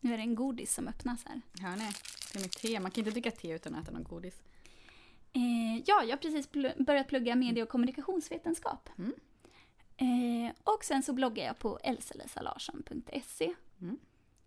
Nu 0.00 0.12
är 0.12 0.16
det 0.16 0.22
en 0.22 0.34
godis 0.34 0.74
som 0.74 0.88
öppnas 0.88 1.24
här. 1.24 1.40
hör 1.60 1.76
ni? 1.76 1.90
Det 2.32 2.38
är 2.38 2.42
mitt 2.42 2.52
te. 2.52 2.80
Man 2.80 2.90
kan 2.90 3.00
inte 3.00 3.10
dricka 3.10 3.30
te 3.30 3.48
utan 3.48 3.74
att 3.74 3.82
äta 3.82 3.92
någon 3.92 4.04
godis. 4.04 4.42
Eh, 5.32 5.82
ja, 5.86 6.02
jag 6.02 6.10
har 6.10 6.16
precis 6.16 6.48
pl- 6.48 6.84
börjat 6.84 7.08
plugga 7.08 7.36
medie 7.36 7.62
och 7.62 7.68
kommunikationsvetenskap. 7.68 8.88
Mm. 8.98 9.12
Eh, 9.96 10.52
och 10.64 10.84
sen 10.84 11.02
så 11.02 11.12
bloggar 11.12 11.44
jag 11.44 11.58
på 11.58 11.78
elsalisalarsson.se. 11.82 13.54
Mm. 13.80 13.98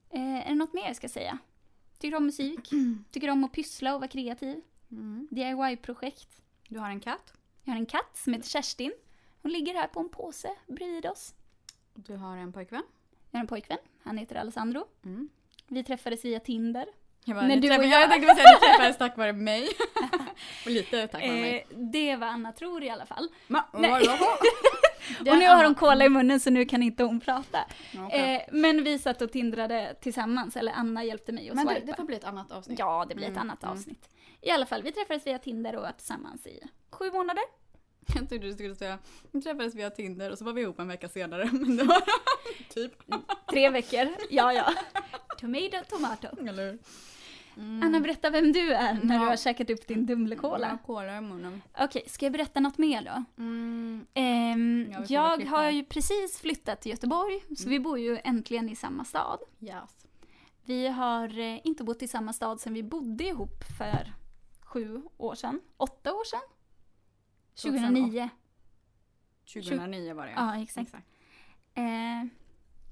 Eh, 0.09 0.45
är 0.45 0.49
det 0.49 0.55
något 0.55 0.73
mer 0.73 0.85
jag 0.87 0.95
ska 0.95 1.09
säga? 1.09 1.37
Tycker 1.99 2.17
om 2.17 2.25
musik, 2.25 2.69
tycker 3.11 3.29
om 3.29 3.43
att 3.43 3.51
pyssla 3.51 3.93
och 3.95 4.01
vara 4.01 4.07
kreativ. 4.07 4.61
Mm. 4.91 5.27
DIY-projekt. 5.31 6.41
Du 6.67 6.79
har 6.79 6.89
en 6.89 6.99
katt. 6.99 7.33
Jag 7.63 7.73
har 7.73 7.79
en 7.79 7.85
katt 7.85 8.17
som 8.17 8.33
heter 8.33 8.49
Kerstin. 8.49 8.93
Hon 9.41 9.51
ligger 9.51 9.73
här 9.73 9.87
på 9.87 9.99
en 9.99 10.09
påse 10.09 10.49
bredvid 10.67 11.05
oss. 11.05 11.33
Du 11.93 12.15
har 12.15 12.37
en 12.37 12.53
pojkvän. 12.53 12.83
Jag 13.31 13.37
har 13.37 13.41
en 13.41 13.47
pojkvän, 13.47 13.77
han 14.03 14.17
heter 14.17 14.35
Alessandro. 14.35 14.85
Mm. 15.05 15.29
Vi 15.67 15.83
träffades 15.83 16.25
via 16.25 16.39
Tinder. 16.39 16.85
Jag, 17.25 17.35
Men 17.35 17.47
ni 17.47 17.55
du 17.59 17.67
och 17.67 17.73
träffade- 17.75 17.87
jag- 17.87 18.01
jag 18.01 18.09
tänkte 18.11 18.35
säga 18.35 18.47
att 18.55 18.61
ni 18.61 18.67
träffades 18.67 18.97
tack 18.97 19.17
vare 19.17 19.33
mig. 19.33 19.69
och 20.65 20.71
lite 20.71 21.07
tack 21.07 21.21
vare 21.21 21.31
mig. 21.31 21.67
Eh, 21.69 21.77
det 21.77 22.15
var 22.15 22.27
Anna 22.27 22.51
tror 22.51 22.83
i 22.83 22.89
alla 22.89 23.05
fall. 23.05 23.29
Ma- 23.47 23.61
nej. 23.73 23.91
vad- 23.91 24.19
vad- 24.19 24.37
och 25.33 25.37
nu 25.39 25.47
har 25.47 25.63
hon 25.63 25.75
cola 25.75 26.05
i 26.05 26.09
munnen 26.09 26.39
så 26.39 26.49
nu 26.49 26.65
kan 26.65 26.83
inte 26.83 27.03
hon 27.03 27.19
prata. 27.19 27.59
Okej. 28.07 28.35
Eh, 28.35 28.41
men 28.51 28.83
vi 28.83 28.99
satt 28.99 29.21
och 29.21 29.31
tindrade 29.31 29.95
tillsammans, 30.01 30.55
eller 30.55 30.71
Anna 30.71 31.03
hjälpte 31.03 31.31
mig 31.31 31.49
att 31.49 31.55
Men 31.55 31.65
det, 31.65 31.73
swipa. 31.73 31.85
det 31.85 31.95
får 31.95 32.03
bli 32.03 32.15
ett 32.15 32.23
annat 32.23 32.51
avsnitt. 32.51 32.79
Ja, 32.79 33.05
det 33.09 33.15
blir 33.15 33.25
ett 33.25 33.31
Mm, 33.31 33.41
annat 33.41 33.63
mm. 33.63 33.73
avsnitt. 33.77 34.09
I 34.41 34.51
alla 34.51 34.65
fall, 34.65 34.83
vi 34.83 34.91
träffades 34.91 35.27
via 35.27 35.39
Tinder 35.39 35.75
och 35.75 35.81
var 35.81 35.91
tillsammans 35.91 36.47
i 36.47 36.59
sju 36.91 37.11
månader. 37.11 37.43
Jag 38.15 38.29
trodde 38.29 38.47
du 38.47 38.53
skulle 38.53 38.75
säga, 38.75 38.97
vi 39.31 39.41
träffades 39.41 39.75
via 39.75 39.89
Tinder 39.89 40.31
och 40.31 40.37
så 40.37 40.45
var 40.45 40.53
vi 40.53 40.61
ihop 40.61 40.79
en 40.79 40.87
vecka 40.87 41.09
senare. 41.09 41.49
Men 41.51 41.77
det 41.77 41.83
var 41.83 42.01
typ. 42.73 42.91
Tre 43.49 43.69
veckor, 43.69 44.07
ja 44.29 44.53
ja. 44.53 44.73
Tomato, 45.39 45.77
tomato. 45.89 46.27
Eller 46.47 46.77
hur? 47.55 47.83
Anna, 47.83 47.99
berätta 47.99 48.29
vem 48.29 48.51
du 48.51 48.73
är 48.73 48.93
när 49.03 49.15
Ja. 49.15 49.21
du 49.21 49.27
har 49.27 49.35
käkat 49.37 49.69
upp 49.69 49.87
din 49.87 49.97
Jag 49.97 50.07
Dumlekola. 50.07 50.79
munnen. 51.21 51.61
Okej, 51.79 52.03
ska 52.07 52.25
jag 52.25 52.33
berätta 52.33 52.59
något 52.59 52.77
mer 52.77 53.01
då? 53.01 53.23
Mm. 53.43 54.05
Ja, 54.91 54.97
får 54.97 55.11
jag 55.11 55.37
väl 55.37 55.47
har 55.47 55.69
ju 55.69 55.85
precis 55.85 56.39
flyttat 56.39 56.81
till 56.81 56.91
Göteborg, 56.91 57.43
så 57.57 57.69
vi 57.69 57.79
bor 57.79 57.99
ju 57.99 58.17
äntligen 58.23 58.69
i 58.69 58.75
samma 58.75 59.05
stad. 59.05 59.39
Yes. 59.59 60.05
Vi 60.65 60.87
har 60.87 61.39
eh, 61.39 61.59
inte 61.63 61.83
bott 61.83 62.01
i 62.03 62.07
samma 62.07 62.33
stad 62.33 62.61
sedan 62.61 62.73
vi 62.73 62.83
bodde 62.83 63.23
ihop 63.23 63.63
för 63.79 64.13
sju 64.61 65.01
år 65.17 65.35
sedan. 65.35 65.61
Åtta 65.77 66.13
år 66.13 66.23
sedan? 66.23 66.41
2009. 67.61 68.29
2009 69.53 70.13
var 70.13 70.25
det 70.25 70.31
Ja, 70.35 70.61
exakt. 70.61 70.93
Eh, 71.73 71.83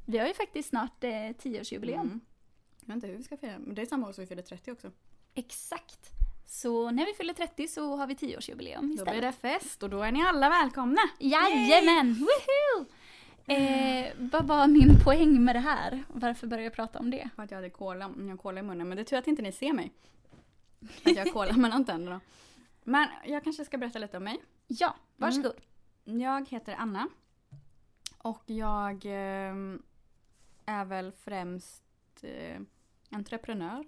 vi 0.05 0.17
har 0.17 0.27
ju 0.27 0.33
faktiskt 0.33 0.69
snart 0.69 1.03
eh, 1.03 1.31
tioårsjubileum. 1.37 2.01
Mm. 2.01 2.21
Jag 2.81 2.87
vet 2.87 2.95
inte 2.95 3.07
hur 3.07 3.17
vi 3.17 3.23
ska 3.23 3.37
fira, 3.37 3.59
men 3.59 3.75
det 3.75 3.81
är 3.81 3.85
samma 3.85 4.07
år 4.07 4.11
som 4.11 4.21
vi 4.21 4.27
fyller 4.27 4.41
30 4.41 4.71
också. 4.71 4.91
Exakt. 5.33 6.09
Så 6.45 6.91
när 6.91 7.05
vi 7.05 7.13
fyller 7.13 7.33
30 7.33 7.67
så 7.67 7.95
har 7.95 8.07
vi 8.07 8.15
tioårsjubileum 8.15 8.87
Då 8.87 8.93
istället. 8.93 9.13
blir 9.13 9.21
det 9.21 9.31
fest 9.59 9.83
och 9.83 9.89
då 9.89 10.01
är 10.01 10.11
ni 10.11 10.21
alla 10.23 10.49
välkomna! 10.49 11.01
Jajamän! 11.19 12.13
Woohoo! 12.13 12.85
Eh, 13.47 14.13
vad 14.17 14.47
var 14.47 14.67
min 14.67 15.03
poäng 15.03 15.43
med 15.45 15.55
det 15.55 15.59
här? 15.59 16.03
Varför 16.07 16.47
började 16.47 16.63
jag 16.63 16.73
prata 16.73 16.99
om 16.99 17.11
det? 17.11 17.29
För 17.35 17.43
att 17.43 17.51
jag 17.51 17.57
hade 17.57 17.69
cola, 17.69 18.11
jag 18.27 18.39
cola 18.39 18.59
i 18.59 18.63
munnen, 18.63 18.87
men 18.87 18.95
det 18.95 19.01
är 19.01 19.05
tur 19.05 19.17
att 19.17 19.27
inte 19.27 19.41
ni 19.41 19.51
ser 19.51 19.73
mig. 19.73 19.91
Att 21.05 21.15
jag 21.15 21.25
har 21.25 21.31
cola 21.31 21.53
mellan 21.53 21.85
tänderna. 21.85 22.21
Men 22.83 23.07
jag 23.25 23.43
kanske 23.43 23.65
ska 23.65 23.77
berätta 23.77 23.99
lite 23.99 24.17
om 24.17 24.23
mig. 24.23 24.41
Ja, 24.67 24.95
varsågod. 25.15 25.55
Jag 26.03 26.49
heter 26.49 26.75
Anna. 26.77 27.07
Och 28.17 28.43
jag 28.45 29.05
eh, 29.05 29.55
är 30.65 30.85
väl 30.85 31.11
främst 31.11 31.83
eh, 32.23 32.61
entreprenör, 33.09 33.85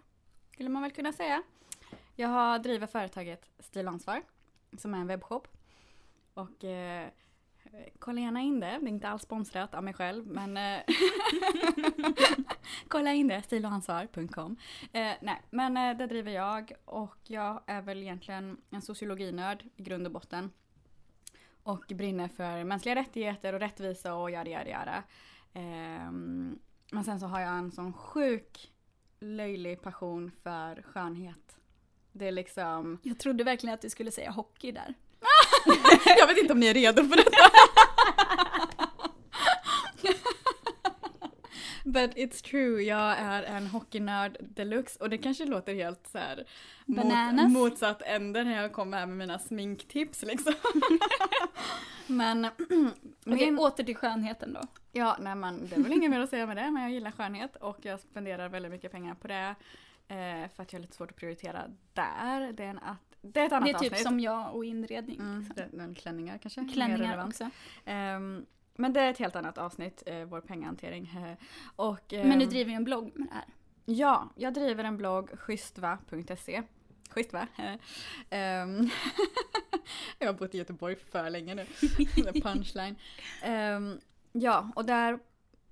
skulle 0.52 0.70
man 0.70 0.82
väl 0.82 0.92
kunna 0.92 1.13
säga. 1.13 1.44
Jag 2.16 2.30
har 2.30 2.60
driver 2.60 2.88
företaget 2.88 3.50
Stil 3.60 3.88
Ansvar, 3.88 4.22
som 4.78 4.94
är 4.94 4.98
en 4.98 5.08
webbshop. 5.08 5.48
Och 6.34 6.63
eh, 6.63 7.10
kolla 8.00 8.22
gärna 8.22 8.42
in 8.42 8.60
det, 8.60 8.78
det 8.82 8.88
är 8.88 8.88
inte 8.88 9.10
alls 9.10 9.22
sponsrat 9.22 9.74
av 9.74 9.84
mig 9.84 9.94
själv, 9.94 10.28
men 10.28 10.58
eh, 10.58 10.82
kolla 12.88 13.13
in 13.13 13.28
det, 13.28 13.42
stilansvar.com. 13.42 14.58
Eh, 14.94 15.12
nej, 15.22 15.42
men 15.50 15.78
eh, 15.78 15.98
det 15.98 16.08
driver 16.08 16.32
jag 16.32 16.72
och 16.86 17.18
jag 17.24 17.63
är 17.68 17.82
väl 17.82 18.02
egentligen 18.02 18.58
en 18.70 18.82
sociologinörd 18.82 19.63
i 19.75 19.84
grund 19.84 20.06
och 20.06 20.13
botten. 20.13 20.52
Och 21.63 21.86
brinner 21.88 22.28
för 22.28 22.63
mänskliga 22.63 22.96
rättigheter 22.96 23.54
och 23.54 23.60
rättvisa 23.60 24.16
och 24.16 24.32
yada 24.32 24.50
yada 24.50 24.70
yada. 24.70 25.04
Ehm, 25.54 26.60
men 26.94 27.04
sen 27.04 27.20
så 27.20 27.26
har 27.26 27.40
jag 27.40 27.58
en 27.58 27.72
sån 27.72 27.94
sjuk 27.94 28.72
löjlig 29.20 29.82
passion 29.82 30.32
för 30.44 30.82
skönhet. 30.82 31.58
Det 32.12 32.28
är 32.28 32.32
liksom... 32.32 33.00
Jag 33.04 33.20
trodde 33.20 33.44
verkligen 33.44 33.74
att 33.74 33.82
du 33.82 33.90
skulle 33.90 34.12
säga 34.12 34.32
hockey 34.32 34.72
där. 34.72 34.94
jag 36.20 36.28
vet 36.28 36.38
inte 36.38 36.54
om 36.54 36.60
ni 36.60 36.68
är 36.68 36.74
redo 36.74 37.04
för 37.04 37.16
detta. 37.16 37.32
But 41.84 42.16
it's 42.16 42.44
true, 42.44 42.82
jag 42.84 43.18
är 43.18 43.44
en 43.44 43.68
hockeynörd 43.68 44.38
deluxe 44.40 45.00
och 45.04 45.10
det 45.10 45.18
kanske 45.18 45.46
låter 45.46 45.74
helt 45.75 46.08
så 46.08 46.18
här 46.18 46.44
Bananas. 46.86 47.50
Mot, 47.52 47.62
motsatt 47.62 48.02
ände 48.02 48.44
när 48.44 48.62
jag 48.62 48.74
kommer 48.74 48.98
här 48.98 49.06
med 49.06 49.18
mina 49.18 49.40
sminktips 49.40 50.22
liksom. 50.24 50.54
men 52.08 52.46
Okej, 53.25 53.46
min, 53.46 53.60
åter 53.60 53.84
till 53.84 53.96
skönheten 53.96 54.54
då. 54.54 54.62
ja, 54.92 55.18
nej 55.20 55.36
men 55.36 55.68
det 55.70 55.75
är 55.75 55.80
väl 55.84 55.92
inget 55.94 56.12
mer 56.12 56.20
att 56.20 56.30
säga 56.30 56.46
med 56.46 56.58
det 56.58 56.72
men 56.72 56.84
jag 56.84 56.92
gillar 56.92 57.12
skönhet 57.12 57.56
och 57.56 57.78
jag 57.82 58.00
spenderar 58.00 58.50
väldigt 58.50 58.72
mycket 58.72 58.92
pengar 58.92 59.16
på 59.16 59.28
det. 59.28 59.56
Eh, 60.08 60.50
för 60.56 60.63
att 60.63 60.74
jag 60.74 60.80
har 60.80 60.82
lite 60.82 60.96
svårt 60.96 61.12
att 61.12 61.18
prioritera 61.18 61.63
där. 61.94 62.52
Det 62.54 62.63
är, 62.63 62.68
en 62.70 62.78
att, 62.80 63.16
det 63.22 63.40
är 63.40 63.46
ett 63.46 63.52
annat 63.52 63.66
Det 63.66 63.72
är 63.72 63.80
typ 63.80 63.92
avsnitt. 63.92 64.08
som 64.08 64.20
jag 64.20 64.56
och 64.56 64.66
inredning. 64.66 65.20
Mm, 65.20 65.40
liksom. 65.40 65.56
det- 65.56 65.78
men 65.78 65.96
klänningar 65.96 66.38
kanske? 66.38 66.70
Klänningar 66.74 67.28
också. 67.28 67.50
Ehm, 67.86 68.46
men 68.75 68.94
det 68.94 69.01
är 69.01 69.10
ett 69.10 69.18
helt 69.18 69.36
annat 69.36 69.58
avsnitt, 69.58 70.03
eh, 70.06 70.25
vår 70.25 70.42
pengahantering. 70.42 71.12
och, 71.75 72.03
Men 72.10 72.39
du 72.39 72.46
ehm, 72.46 72.50
driver 72.50 72.72
ju 72.72 72.75
en 72.75 72.84
blogg 72.84 73.12
med 73.15 73.27
det 73.27 73.34
här. 73.34 73.46
Ja, 73.86 74.30
jag 74.36 74.53
driver 74.53 74.84
en 74.84 74.98
blogg, 74.98 75.30
schysstva.se. 75.39 76.63
Schysst 77.10 77.34
va? 77.34 77.48
Ehm, 78.30 78.89
jag 80.20 80.27
har 80.27 80.34
bott 80.34 80.56
i 80.56 80.58
Göteborg 80.58 80.96
för 80.96 81.30
länge 81.30 81.56
nu. 81.56 81.65
Punchline. 82.42 82.96
Ehm, 83.44 84.00
ja, 84.32 84.72
och 84.75 84.86
där 84.86 85.20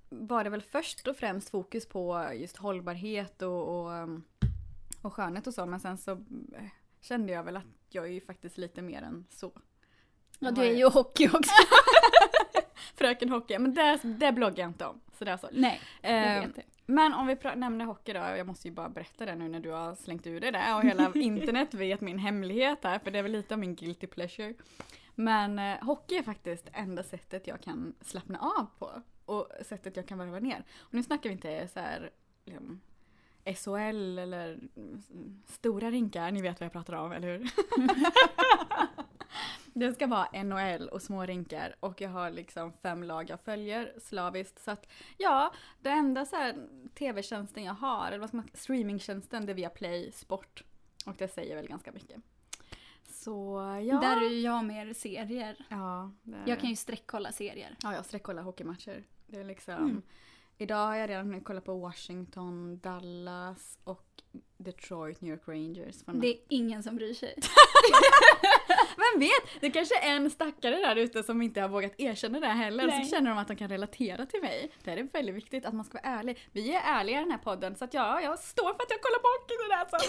var 0.08 0.44
det 0.44 0.50
väl 0.50 0.62
först 0.62 1.08
och 1.08 1.16
främst 1.16 1.50
fokus 1.50 1.86
på 1.86 2.30
just 2.34 2.56
hållbarhet 2.56 3.42
och, 3.42 3.68
och, 3.68 4.08
och 5.02 5.14
skönhet 5.14 5.46
och 5.46 5.54
så. 5.54 5.66
Men 5.66 5.80
sen 5.80 5.98
så 5.98 6.10
eh, 6.10 6.68
kände 7.00 7.32
jag 7.32 7.44
väl 7.44 7.56
att 7.56 7.64
jag 7.88 8.04
är 8.04 8.10
ju 8.10 8.20
faktiskt 8.20 8.58
lite 8.58 8.82
mer 8.82 9.02
än 9.02 9.26
så. 9.30 9.52
Ja, 10.38 10.50
du 10.50 10.60
är 10.60 10.76
ju 10.76 10.88
hockey 10.88 11.28
också. 11.28 11.52
Fröken 12.94 13.28
Hockey, 13.28 13.58
men 13.58 13.74
det, 13.74 14.00
det 14.02 14.32
bloggar 14.32 14.58
jag 14.64 14.70
inte 14.70 14.86
om. 14.86 15.00
Så 15.18 15.24
det 15.24 15.30
är 15.30 15.36
så. 15.36 15.48
Nej, 15.52 15.80
jag 16.02 16.12
Ehm, 16.12 16.40
vet 16.46 16.54
det. 16.56 16.62
men 16.86 17.14
om 17.14 17.26
vi 17.26 17.36
nämner 17.56 17.84
hockey 17.84 18.12
då, 18.12 18.18
jag 18.18 18.46
måste 18.46 18.68
ju 18.68 18.74
bara 18.74 18.88
berätta 18.88 19.26
det 19.26 19.34
nu 19.34 19.48
när 19.48 19.60
du 19.60 19.70
har 19.70 19.94
slängt 19.94 20.26
ur 20.26 20.40
det 20.40 20.50
där 20.50 20.76
och 20.76 20.82
hela 20.82 21.12
internet 21.14 21.74
vet 21.74 22.00
min 22.00 22.18
hemlighet 22.18 22.78
här 22.84 22.98
för 22.98 23.10
det 23.10 23.18
är 23.18 23.22
väl 23.22 23.32
lite 23.32 23.54
av 23.54 23.58
min 23.60 23.74
guilty 23.74 24.06
pleasure. 24.06 24.54
Men 25.14 25.58
eh, 25.58 25.84
hockey 25.84 26.14
är 26.16 26.22
faktiskt 26.22 26.68
enda 26.72 27.02
sättet 27.02 27.46
jag 27.46 27.60
kan 27.60 27.94
slappna 28.00 28.38
av 28.38 28.66
på 28.78 29.02
och 29.24 29.48
sättet 29.66 29.96
jag 29.96 30.08
kan 30.08 30.18
varva 30.18 30.38
ner. 30.38 30.64
Och 30.78 30.94
nu 30.94 31.02
snackar 31.02 31.30
vi 31.30 31.32
inte 31.34 31.68
så 31.68 31.80
här 31.80 32.10
liksom, 32.44 32.80
SHL 33.44 34.18
eller 34.18 34.48
mm, 34.76 35.42
stora 35.46 35.90
rinkar, 35.90 36.30
ni 36.30 36.42
vet 36.42 36.60
vad 36.60 36.64
jag 36.64 36.72
pratar 36.72 36.92
om, 36.94 37.12
eller 37.12 37.28
hur? 37.38 37.38
Det 39.74 39.92
ska 39.92 40.06
vara 40.06 40.42
NHL 40.42 40.88
och 40.88 41.02
små 41.02 41.26
rinkar 41.26 41.76
och 41.80 42.00
jag 42.00 42.10
har 42.10 42.30
liksom 42.30 42.72
fem 42.72 43.02
lag 43.02 43.30
jag 43.30 43.40
följer 43.40 43.92
slaviskt. 43.98 44.58
Så 44.58 44.70
att 44.70 44.86
ja, 45.18 45.52
det 45.80 45.90
enda 45.90 46.26
så 46.26 46.52
tv-tjänsten 46.94 47.64
jag 47.64 47.74
har, 47.74 48.06
eller 48.06 48.18
vad 48.18 48.28
ska 48.28 48.36
man 48.36 48.48
streamingtjänsten, 48.54 49.46
det 49.46 49.52
är 49.52 49.54
via 49.54 49.70
Play 49.70 50.12
Sport. 50.12 50.64
Och 51.06 51.14
det 51.18 51.28
säger 51.28 51.56
väl 51.56 51.68
ganska 51.68 51.92
mycket. 51.92 52.20
Så 53.04 53.56
ja. 53.86 54.00
Där 54.00 54.16
är 54.16 54.30
ju 54.30 54.40
jag 54.40 54.64
mer 54.64 54.92
serier. 54.92 55.66
ja, 55.68 56.12
Jag 56.46 56.60
kan 56.60 56.70
ju 56.70 56.76
streckkolla 56.76 57.32
serier. 57.32 57.76
Ja, 57.82 57.94
jag 57.94 58.04
sträckkollar 58.04 58.42
hockeymatcher. 58.42 59.04
Det 59.26 59.40
är 59.40 59.44
liksom... 59.44 59.74
Mm. 59.74 60.02
Idag 60.58 60.86
har 60.86 60.96
jag 60.96 61.10
redan 61.10 61.26
hunnit 61.26 61.44
kolla 61.44 61.60
på 61.60 61.74
Washington, 61.78 62.78
Dallas 62.78 63.78
och 63.84 64.22
Detroit 64.56 65.20
New 65.20 65.32
York 65.32 65.48
Rangers. 65.48 65.96
Det 66.06 66.28
är 66.28 66.38
ingen 66.48 66.82
som 66.82 66.96
bryr 66.96 67.14
sig. 67.14 67.34
Vem 68.96 69.20
vet? 69.20 69.60
Det 69.60 69.70
kanske 69.70 69.98
är 69.98 70.16
en 70.16 70.30
stackare 70.30 70.76
där 70.76 70.96
ute 70.96 71.22
som 71.22 71.42
inte 71.42 71.60
har 71.60 71.68
vågat 71.68 71.92
erkänna 71.98 72.40
det 72.40 72.46
heller. 72.46 72.86
Nej. 72.86 73.04
Så 73.04 73.10
känner 73.10 73.30
de 73.30 73.38
att 73.38 73.48
de 73.48 73.56
kan 73.56 73.68
relatera 73.68 74.26
till 74.26 74.40
mig. 74.40 74.70
Det 74.84 74.90
här 74.90 74.98
är 74.98 75.02
väldigt 75.12 75.34
viktigt 75.34 75.66
att 75.66 75.74
man 75.74 75.84
ska 75.84 75.98
vara 76.02 76.14
ärlig. 76.18 76.48
Vi 76.52 76.74
är 76.74 76.80
ärliga 76.84 77.16
i 77.16 77.22
den 77.22 77.30
här 77.30 77.38
podden 77.38 77.76
så 77.76 77.84
att 77.84 77.94
ja, 77.94 78.20
jag 78.20 78.38
står 78.38 78.64
för 78.74 78.82
att 78.82 78.90
jag 78.90 79.00
kollar 79.00 79.18
på 79.18 79.28
hockey 79.28 79.54
det 79.68 79.76
där 79.76 79.86
så. 79.90 80.06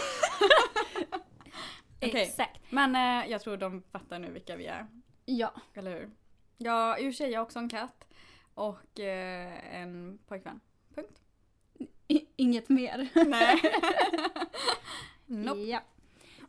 Okej. 2.08 2.22
Exakt. 2.22 2.62
Men 2.70 2.96
eh, 2.96 3.32
jag 3.32 3.42
tror 3.42 3.58
de 3.58 3.84
fattar 3.92 4.20
nu 4.20 4.32
vilka 4.32 4.56
vi 4.56 4.66
är. 4.66 4.88
Ja. 5.26 5.54
Eller 5.74 5.92
hur? 5.92 6.10
Ja, 6.58 6.98
i 6.98 7.02
och 7.10 7.14
för 7.14 7.18
sig 7.18 7.30
jag 7.32 7.40
har 7.40 7.46
också 7.46 7.60
en 7.60 7.70
katt. 7.70 8.04
Och 8.54 9.00
eh, 9.00 9.76
en 9.76 10.20
pojkvän. 10.28 10.60
Punkt. 10.96 11.20
I- 12.08 12.28
Inget 12.36 12.70
mer. 12.70 13.08
Nej. 13.26 13.62
nope. 15.26 15.60
Ja. 15.62 15.80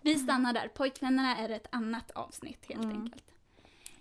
Vi 0.04 0.18
stannar 0.18 0.52
där. 0.52 0.68
Pojkvännerna 0.68 1.37
är 1.37 1.49
ett 1.49 1.66
annat 1.70 2.11
avsnitt 2.11 2.64
helt 2.68 2.84
Mm. 2.84 3.02
enkelt. 3.02 3.25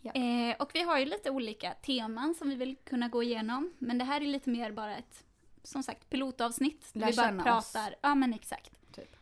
Ja. 0.02 0.12
Eh, 0.12 0.56
och 0.60 0.72
vi 0.74 0.82
har 0.82 1.00
ju 1.00 1.06
lite 1.06 1.30
olika 1.30 1.74
teman 1.74 2.36
som 2.36 2.50
vi 2.50 2.56
vill 2.56 2.76
kunna 2.84 3.08
gå 3.10 3.24
igenom. 3.24 3.74
Men 3.80 3.98
det 3.98 4.06
här 4.06 4.22
är 4.22 4.26
lite 4.26 4.50
mer 4.50 4.72
bara 4.72 4.98
ett, 4.98 5.24
som 5.64 5.84
sagt, 5.84 6.10
pilotavsnitt. 6.10 6.90
där 6.94 7.00
Lär 7.02 7.08
vi 7.12 7.16
bara 7.16 7.28
känna 7.28 7.58
oss. 7.58 7.74
pratar. 7.74 7.96
Ja 8.02 8.16
men 8.16 8.34
exakt. 8.34 8.94
Typ. 8.96 9.16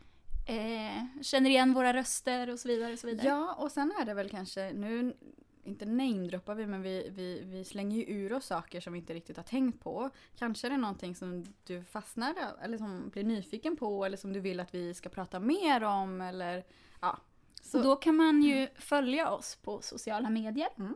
Eh, 0.47 1.21
känner 1.21 1.49
igen 1.49 1.73
våra 1.73 1.93
röster 1.93 2.49
och 2.49 2.59
så 2.59 2.67
vidare 2.67 2.93
och 2.93 2.99
så 2.99 3.07
vidare. 3.07 3.27
Ja, 3.27 3.53
och 3.53 3.71
sen 3.71 3.93
är 4.01 4.05
det 4.05 4.13
väl 4.13 4.29
kanske, 4.29 4.71
nu 4.73 5.13
inte 5.63 5.85
namedroppar 5.85 6.55
vi 6.55 6.67
men 6.67 6.81
vi, 6.81 7.09
vi, 7.11 7.41
vi 7.43 7.65
slänger 7.65 7.97
ju 7.97 8.03
ur 8.03 8.33
oss 8.33 8.45
saker 8.45 8.81
som 8.81 8.93
vi 8.93 8.99
inte 8.99 9.13
riktigt 9.13 9.37
har 9.37 9.43
tänkt 9.43 9.83
på. 9.83 10.09
Kanske 10.35 10.67
är 10.67 10.71
det 10.71 10.77
någonting 10.77 11.15
som 11.15 11.45
du 11.63 11.83
fastnar 11.83 12.35
eller 12.61 12.77
som 12.77 13.09
blir 13.09 13.23
nyfiken 13.23 13.77
på 13.77 14.05
eller 14.05 14.17
som 14.17 14.33
du 14.33 14.39
vill 14.39 14.59
att 14.59 14.75
vi 14.75 14.93
ska 14.93 15.09
prata 15.09 15.39
mer 15.39 15.83
om 15.83 16.21
eller 16.21 16.63
ja. 17.01 17.17
Så, 17.61 17.83
då 17.83 17.95
kan 17.95 18.15
man 18.15 18.41
ju 18.41 18.67
följa 18.75 19.31
oss 19.31 19.55
på 19.55 19.81
sociala 19.81 20.29
medier. 20.29 20.69
Mm. 20.77 20.95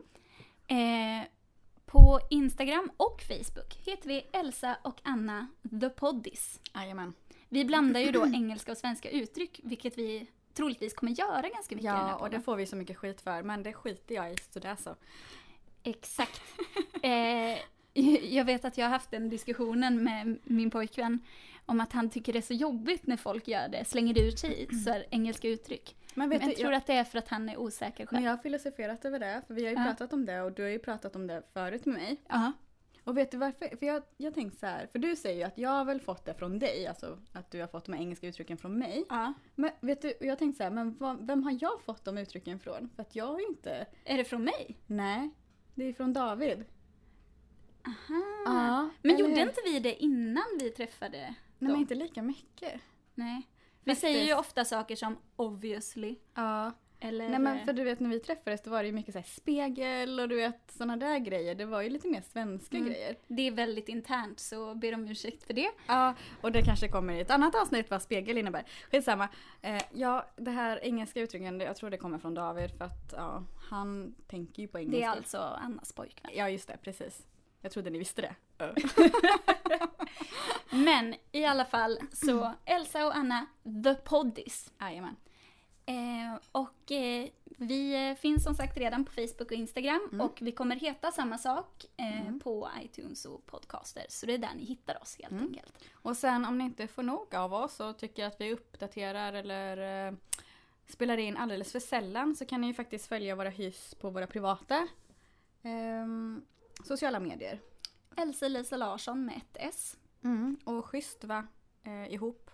Eh, 0.66 1.28
på 1.86 2.20
Instagram 2.30 2.90
och 2.96 3.22
Facebook 3.22 3.76
heter 3.84 4.08
vi 4.08 4.26
Elsa 4.32 4.76
och 4.82 5.00
Anna 5.02 5.46
the 5.80 5.90
Poddis. 5.90 6.60
jajamän. 6.74 7.12
Vi 7.48 7.64
blandar 7.64 8.00
ju 8.00 8.10
då 8.10 8.26
engelska 8.34 8.72
och 8.72 8.78
svenska 8.78 9.10
uttryck, 9.10 9.60
vilket 9.64 9.98
vi 9.98 10.26
troligtvis 10.56 10.94
kommer 10.94 11.12
göra 11.12 11.48
ganska 11.48 11.74
mycket 11.74 11.90
Ja, 11.90 12.14
och 12.16 12.30
det 12.30 12.40
får 12.40 12.56
vi 12.56 12.66
så 12.66 12.76
mycket 12.76 12.96
skit 12.96 13.20
för 13.20 13.42
men 13.42 13.62
det 13.62 13.72
skiter 13.72 14.14
jag 14.14 14.32
i 14.32 14.36
så 14.52 14.58
det 14.58 14.68
är 14.68 14.76
så. 14.76 14.96
Exakt. 15.82 16.42
Eh, 17.02 17.58
Jag 18.34 18.44
vet 18.44 18.64
att 18.64 18.78
jag 18.78 18.84
har 18.86 18.90
haft 18.90 19.10
den 19.10 19.28
diskussionen 19.28 20.04
med 20.04 20.38
min 20.44 20.70
pojkvän 20.70 21.20
om 21.66 21.80
att 21.80 21.92
han 21.92 22.10
tycker 22.10 22.32
det 22.32 22.38
är 22.38 22.42
så 22.42 22.54
jobbigt 22.54 23.06
när 23.06 23.16
folk 23.16 23.48
gör 23.48 23.68
det, 23.68 23.84
slänger 23.84 24.22
ut 24.22 24.38
sig 24.38 24.68
så 24.84 25.02
engelska 25.10 25.48
uttryck. 25.48 25.96
Men 26.14 26.28
Men 26.28 26.38
vet 26.38 26.42
jag 26.48 26.50
du, 26.56 26.60
tror 26.60 26.72
jag, 26.72 26.78
att 26.78 26.86
det 26.86 26.92
är 26.92 27.04
för 27.04 27.18
att 27.18 27.28
han 27.28 27.48
är 27.48 27.56
osäker 27.56 27.98
men 27.98 28.06
själv. 28.06 28.24
jag 28.24 28.32
har 28.32 28.38
filosoferat 28.38 29.04
över 29.04 29.18
det, 29.18 29.42
för 29.46 29.54
vi 29.54 29.64
har 29.64 29.70
ju 29.70 29.76
Ja. 29.76 29.84
pratat 29.84 30.12
om 30.12 30.24
det 30.26 30.42
och 30.42 30.52
du 30.52 30.62
har 30.62 30.68
ju 30.68 30.78
pratat 30.78 31.16
om 31.16 31.26
det 31.26 31.42
förut 31.52 31.86
med 31.86 31.94
mig. 31.94 32.16
Ja. 32.28 32.52
Och 33.06 33.16
vet 33.16 33.30
du 33.30 33.36
varför? 33.36 33.76
För 33.76 33.86
jag, 33.86 34.02
jag 34.16 34.34
tänkte 34.34 34.58
så 34.58 34.66
här, 34.66 34.86
för 34.86 34.98
du 34.98 35.16
säger 35.16 35.36
ju 35.36 35.42
att 35.42 35.58
jag 35.58 35.70
har 35.70 35.84
väl 35.84 36.00
fått 36.00 36.24
det 36.24 36.34
från 36.34 36.58
dig, 36.58 36.86
alltså 36.86 37.18
att 37.32 37.50
du 37.50 37.60
har 37.60 37.66
fått 37.68 37.84
de 37.84 37.92
här 37.92 38.00
engelska 38.00 38.26
uttrycken 38.28 38.56
från 38.58 38.78
mig. 38.78 39.04
ja. 39.08 39.32
Men 39.54 39.70
vet 39.80 40.02
du, 40.02 40.14
jag 40.20 40.38
tänkte 40.38 40.56
så 40.56 40.62
här, 40.62 40.70
men 40.70 40.96
vad, 40.98 41.26
vem 41.26 41.42
har 41.42 41.58
jag 41.60 41.80
fått 41.82 42.04
de 42.04 42.18
uttrycken 42.18 42.58
från? 42.58 42.90
För 42.96 43.02
att 43.02 43.16
jag 43.16 43.26
har 43.26 43.38
ju 43.40 43.46
inte, 43.46 43.86
Är 44.04 44.16
det 44.16 44.24
från 44.24 44.44
mig? 44.44 44.78
nej, 44.86 45.30
det 45.74 45.84
är 45.84 45.92
från 45.92 46.12
David. 46.12 46.64
Aha. 47.86 48.42
Ja, 48.44 48.88
Men 49.02 49.18
gjorde 49.18 49.32
hur? 49.34 49.40
inte 49.42 49.60
vi 49.64 49.80
det 49.80 49.94
innan 50.02 50.44
vi 50.60 50.70
träffade 50.70 51.18
Nej 51.18 51.34
dem? 51.58 51.68
men 51.72 51.76
inte 51.76 51.94
lika 51.94 52.22
mycket. 52.22 52.80
Nej. 53.14 53.42
Vi 53.84 53.90
Faktiskt. 53.90 54.00
säger 54.00 54.24
ju 54.26 54.34
ofta 54.34 54.64
saker 54.64 54.96
som 54.96 55.16
obviously. 55.36 56.16
Ja. 56.34 56.72
Eller... 57.00 57.28
Nej 57.28 57.38
men 57.38 57.64
för 57.64 57.72
du 57.72 57.84
vet 57.84 58.00
när 58.00 58.10
vi 58.10 58.20
träffades 58.20 58.62
då 58.62 58.70
var 58.70 58.82
det 58.82 58.86
ju 58.86 58.92
mycket 58.92 59.12
så 59.12 59.18
här 59.18 59.26
spegel 59.26 60.20
och 60.20 60.28
du 60.28 60.36
vet 60.36 60.70
sådana 60.70 60.96
där 60.96 61.18
grejer. 61.18 61.54
Det 61.54 61.64
var 61.64 61.82
ju 61.82 61.88
lite 61.90 62.08
mer 62.08 62.20
svenska 62.20 62.76
Mm. 62.76 62.88
grejer. 62.88 63.16
Det 63.26 63.42
är 63.46 63.50
väldigt 63.50 63.88
internt 63.88 64.40
så 64.40 64.74
ber 64.74 64.94
om 64.94 65.08
ursäkt 65.08 65.44
för 65.44 65.54
det. 65.54 65.70
Ja, 65.86 66.14
och 66.40 66.52
det 66.52 66.62
kanske 66.62 66.88
kommer 66.88 67.14
i 67.14 67.20
ett 67.20 67.30
annat 67.30 67.54
avsnitt 67.54 67.90
vad 67.90 68.02
spegel 68.02 68.38
innebär. 68.38 68.64
Skitsamma. 68.90 69.28
Eh, 69.62 69.82
ja, 69.92 70.26
det 70.36 70.50
här 70.50 70.84
engelska 70.84 71.20
uttrycken, 71.20 71.60
jag 71.60 71.76
tror 71.76 71.90
det 71.90 71.98
kommer 71.98 72.18
från 72.18 72.34
David 72.34 72.70
för 72.78 72.84
att 72.84 73.12
ja, 73.16 73.42
han 73.70 74.14
tänker 74.28 74.62
ju 74.62 74.68
på 74.68 74.78
engelska. 74.78 74.98
Det 75.00 75.04
är 75.04 75.10
alltså 75.10 75.38
Annas 75.38 75.92
pojkvän. 75.92 76.30
Ja, 76.34 76.48
just 76.50 76.68
det, 76.68 76.76
precis. 76.82 77.26
Jag 77.60 77.72
trodde 77.72 77.90
ni 77.90 77.98
visste 77.98 78.22
det. 78.22 78.34
Men 80.70 81.14
i 81.32 81.44
alla 81.44 81.64
fall 81.64 81.98
så 82.12 82.52
Elsa 82.64 83.06
och 83.06 83.16
Anna, 83.16 83.46
The 83.84 83.94
Poddis. 83.94 84.72
Jajamän. 84.80 85.16
Eh, 85.86 86.38
och 86.52 86.92
eh, 86.92 87.28
vi 87.58 88.08
eh, 88.10 88.14
finns 88.16 88.44
som 88.44 88.54
sagt 88.54 88.76
redan 88.76 89.04
på 89.04 89.12
Facebook 89.12 89.40
och 89.40 89.52
Instagram 89.52 90.08
Mm. 90.12 90.26
och 90.26 90.38
vi 90.42 90.52
kommer 90.52 90.76
heta 90.76 91.12
samma 91.12 91.38
sak 91.38 91.84
eh, 91.96 92.20
Mm. 92.20 92.40
på 92.40 92.68
iTunes 92.82 93.24
och 93.24 93.46
podcaster. 93.46 94.06
Så 94.08 94.26
det 94.26 94.34
är 94.34 94.38
där 94.38 94.54
ni 94.56 94.64
hittar 94.64 95.02
oss 95.02 95.16
helt 95.18 95.32
Mm. 95.32 95.44
enkelt. 95.46 95.84
Och 95.92 96.16
sen 96.16 96.44
om 96.44 96.58
ni 96.58 96.64
inte 96.64 96.86
får 96.88 97.02
nog 97.02 97.34
av 97.34 97.54
oss 97.54 97.80
och 97.80 97.98
tycker 97.98 98.26
att 98.26 98.40
vi 98.40 98.52
uppdaterar 98.52 99.32
eller 99.32 100.06
eh, 100.08 100.14
spelar 100.88 101.16
in 101.18 101.36
alldeles 101.36 101.72
för 101.72 101.80
sällan 101.80 102.36
så 102.36 102.46
kan 102.46 102.60
ni 102.60 102.66
ju 102.66 102.74
faktiskt 102.74 103.06
följa 103.06 103.36
våra 103.36 103.50
hys 103.50 103.94
på 103.94 104.10
våra 104.10 104.26
privata 104.26 104.88
ehm, 105.62 106.42
sociala 106.84 107.20
medier. 107.20 107.60
Elsa 108.16 108.48
Lisa 108.48 108.76
Larsson 108.76 109.24
med 109.24 109.36
ett 109.36 109.56
S. 109.74 109.96
Mm. 110.24 110.56
Och 110.64 110.86
schysst 110.86 111.24
va? 111.24 111.46
Eh, 111.82 112.12
ihop. 112.14 112.50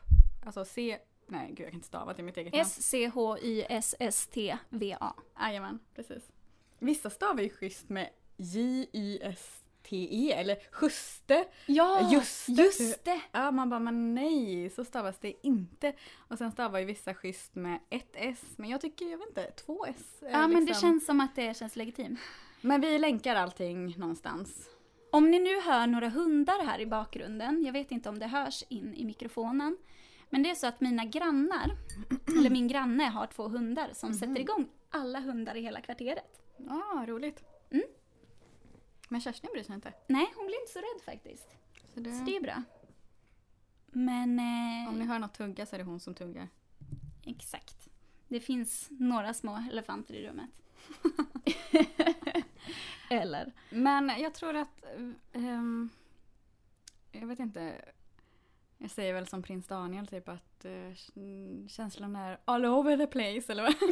Alltså 0.47 0.65
C... 0.65 0.99
Nej 1.27 1.49
gud 1.49 1.61
jag 1.61 1.67
kan 1.67 1.75
inte 1.75 1.87
stava 1.87 2.15
till 2.15 2.25
mitt 2.25 2.37
eget 2.37 2.53
namn. 2.53 2.63
S-C-H-Y-S-S-T-V-A. 2.63 5.13
Jajamän, 5.41 5.79
precis. 5.95 6.23
Vissa 6.79 7.11
stavar 7.11 7.43
ju 7.43 7.49
schysst 7.51 7.89
med 7.89 8.09
J-Y-S-T-E 8.37 10.33
eller 10.33 10.57
juste. 10.83 11.45
Ja, 11.67 12.11
Just 12.13 12.47
det. 12.47 12.53
just 12.63 13.05
det! 13.05 13.21
Ja, 13.33 13.51
man 13.51 13.71
bara 13.71 13.81
men 13.81 14.15
nej, 14.15 14.71
så 14.71 14.85
stavas 14.85 15.19
det 15.19 15.47
inte. 15.47 15.93
Och 16.29 16.39
sen 16.39 16.53
stavar 16.53 16.79
ju 16.79 16.85
vissa 16.85 17.15
schysst 17.15 17.55
med 17.55 17.79
ett 17.91 18.11
S, 18.15 18.41
men 18.57 18.71
jag 18.71 18.81
tycker, 18.81 19.11
jag 19.11 19.19
vet 19.19 19.29
inte, 19.29 19.51
två 19.51 19.87
S. 19.87 20.19
Ja, 20.21 20.49
men 20.49 20.51
det 20.51 20.61
liksom- 20.61 20.81
känns 20.91 21.07
som 21.07 21.21
att 21.21 21.37
det 21.37 21.57
känns 21.57 21.77
legitimt. 21.77 22.21
Men 22.61 22.81
vi 22.81 22.99
länkar 22.99 23.37
allting 23.37 23.99
någonstans. 23.99 24.69
Om 25.11 25.31
ni 25.31 25.39
nu 25.39 25.61
hör 25.61 25.87
några 25.87 26.09
hundar 26.09 26.65
här 26.65 26.79
i 26.81 26.87
bakgrunden, 26.87 27.65
jag 27.65 27.73
vet 27.73 27.91
inte 27.91 28.09
om 28.09 28.19
det 28.19 28.27
hörs 28.27 28.65
in 28.69 28.95
i 28.95 29.05
mikrofonen, 29.05 29.77
men 30.33 30.43
det 30.43 30.51
är 30.51 30.55
så 30.55 30.67
att 30.67 30.81
mina 30.81 31.05
grannar, 31.05 31.77
eller 32.39 32.51
min 32.51 32.69
granne 32.69 33.05
har 33.05 33.27
två 33.27 33.49
hundar 33.49 33.91
som 33.93 34.09
Mhm. 34.11 34.19
sätter 34.19 34.41
igång 34.41 34.69
alla 34.91 35.21
hundar 35.21 35.55
i 35.55 35.61
hela 35.63 35.81
kvarteret. 35.81 36.41
Ja, 36.57 36.83
ah, 36.95 37.07
roligt. 37.07 37.45
Mm. 37.71 37.85
Men 39.09 39.21
Kerstin 39.21 39.51
bryr 39.53 39.63
sig 39.63 39.75
inte. 39.75 39.93
Nej, 40.07 40.33
hon 40.37 40.47
blir 40.47 40.61
inte 40.61 40.73
så 40.73 40.79
rädd 40.79 41.03
faktiskt. 41.05 41.49
Så 41.95 42.01
det, 42.01 42.13
Så 42.13 42.25
det 42.25 42.37
är 42.37 42.41
bra. 42.41 42.63
Men... 43.87 44.39
Eh, 44.39 44.89
Om 44.89 44.99
ni 44.99 45.05
hör 45.05 45.19
något 45.19 45.35
tugga 45.35 45.67
så 45.67 45.77
är 45.77 45.79
det 45.79 45.85
hon 45.85 46.01
som 46.01 46.15
tuggar. 46.15 46.49
Exakt. 47.27 47.89
Det 48.29 48.41
finns 48.41 48.89
några 48.91 49.35
små 49.35 49.63
elefanter 49.71 50.15
i 50.15 50.27
rummet. 50.29 50.51
eller? 53.11 53.53
Men 53.71 54.09
jag 54.09 54.35
tror 54.35 54.57
att... 54.57 54.85
ehm, 55.33 55.89
jag 57.13 57.27
vet 57.27 57.39
inte. 57.39 57.85
Jag 58.83 58.91
säger 58.91 59.15
väl 59.15 59.27
som 59.27 59.43
prins 59.43 59.67
Daniel 59.67 60.07
typ 60.07 60.29
att 60.29 60.65
uh, 60.65 61.67
känslan 61.69 62.17
är 62.17 62.39
all 62.45 62.65
over 62.65 62.97
the 62.97 63.07
place 63.07 63.53
eller 63.53 63.63
vad? 63.63 63.75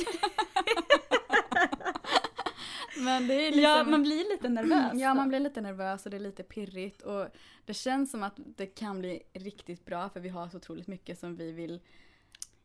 Men 3.05 3.26
det 3.26 3.35
är 3.35 3.46
liksom... 3.46 3.62
Ja, 3.62 3.85
man 3.85 4.03
blir 4.03 4.31
lite 4.31 4.48
nervös. 4.48 4.92
Ja, 4.94 5.14
man 5.14 5.29
blir 5.29 5.40
lite 5.40 5.61
nervös 5.61 6.05
och 6.05 6.11
det 6.11 6.16
är 6.16 6.20
lite 6.20 6.42
pirrigt 6.42 7.03
och 7.03 7.26
det 7.64 7.74
känns 7.74 8.11
som 8.11 8.22
att 8.22 8.35
det 8.37 8.66
kan 8.66 8.98
bli 8.98 9.22
riktigt 9.33 9.85
bra 9.85 10.09
för 10.09 10.20
vi 10.20 10.29
har 10.29 10.48
så 10.48 10.57
otroligt 10.57 10.87
mycket 10.87 11.18
som 11.18 11.37
vi 11.37 11.53
vill 11.53 11.81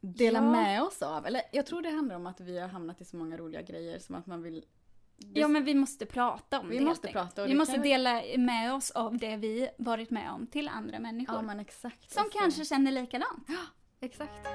dela 0.01 0.39
Ja. 0.39 0.51
med 0.51 0.81
oss 0.83 1.01
av. 1.01 1.25
Eller 1.25 1.41
jag 1.51 1.65
tror 1.65 1.81
det 1.81 1.89
handlar 1.89 2.15
om 2.15 2.27
att 2.27 2.39
vi 2.39 2.59
har 2.59 2.67
hamnat 2.67 3.01
i 3.01 3.05
så 3.05 3.17
många 3.17 3.38
roliga 3.38 3.61
grejer 3.61 3.99
som 3.99 4.15
att 4.15 4.25
man 4.25 4.41
vill... 4.41 4.65
Ja, 5.17 5.47
men 5.47 5.63
vi 5.65 5.73
måste 5.75 6.06
prata 6.06 6.60
om 6.60 6.69
Vi 6.69 6.78
det. 6.78 6.84
måste 6.86 7.08
prata 7.08 7.43
och 7.43 7.49
Vi 7.49 7.56
måste 7.56 7.78
vi- 7.80 7.89
dela 7.89 8.21
med 8.38 8.73
oss 8.73 8.91
av 8.91 9.17
det 9.17 9.36
vi 9.38 9.69
varit 9.78 10.10
med 10.10 10.32
om 10.32 10.47
till 10.47 10.67
andra 10.67 10.99
människor. 10.99 11.36
Ja 11.36 11.41
men 11.41 11.60
exakt. 11.60 12.12
som 12.12 12.23
Alltså, 12.23 12.39
kanske 12.39 12.65
känner 12.65 12.91
likadant. 12.91 13.47
Exakt. 14.01 14.47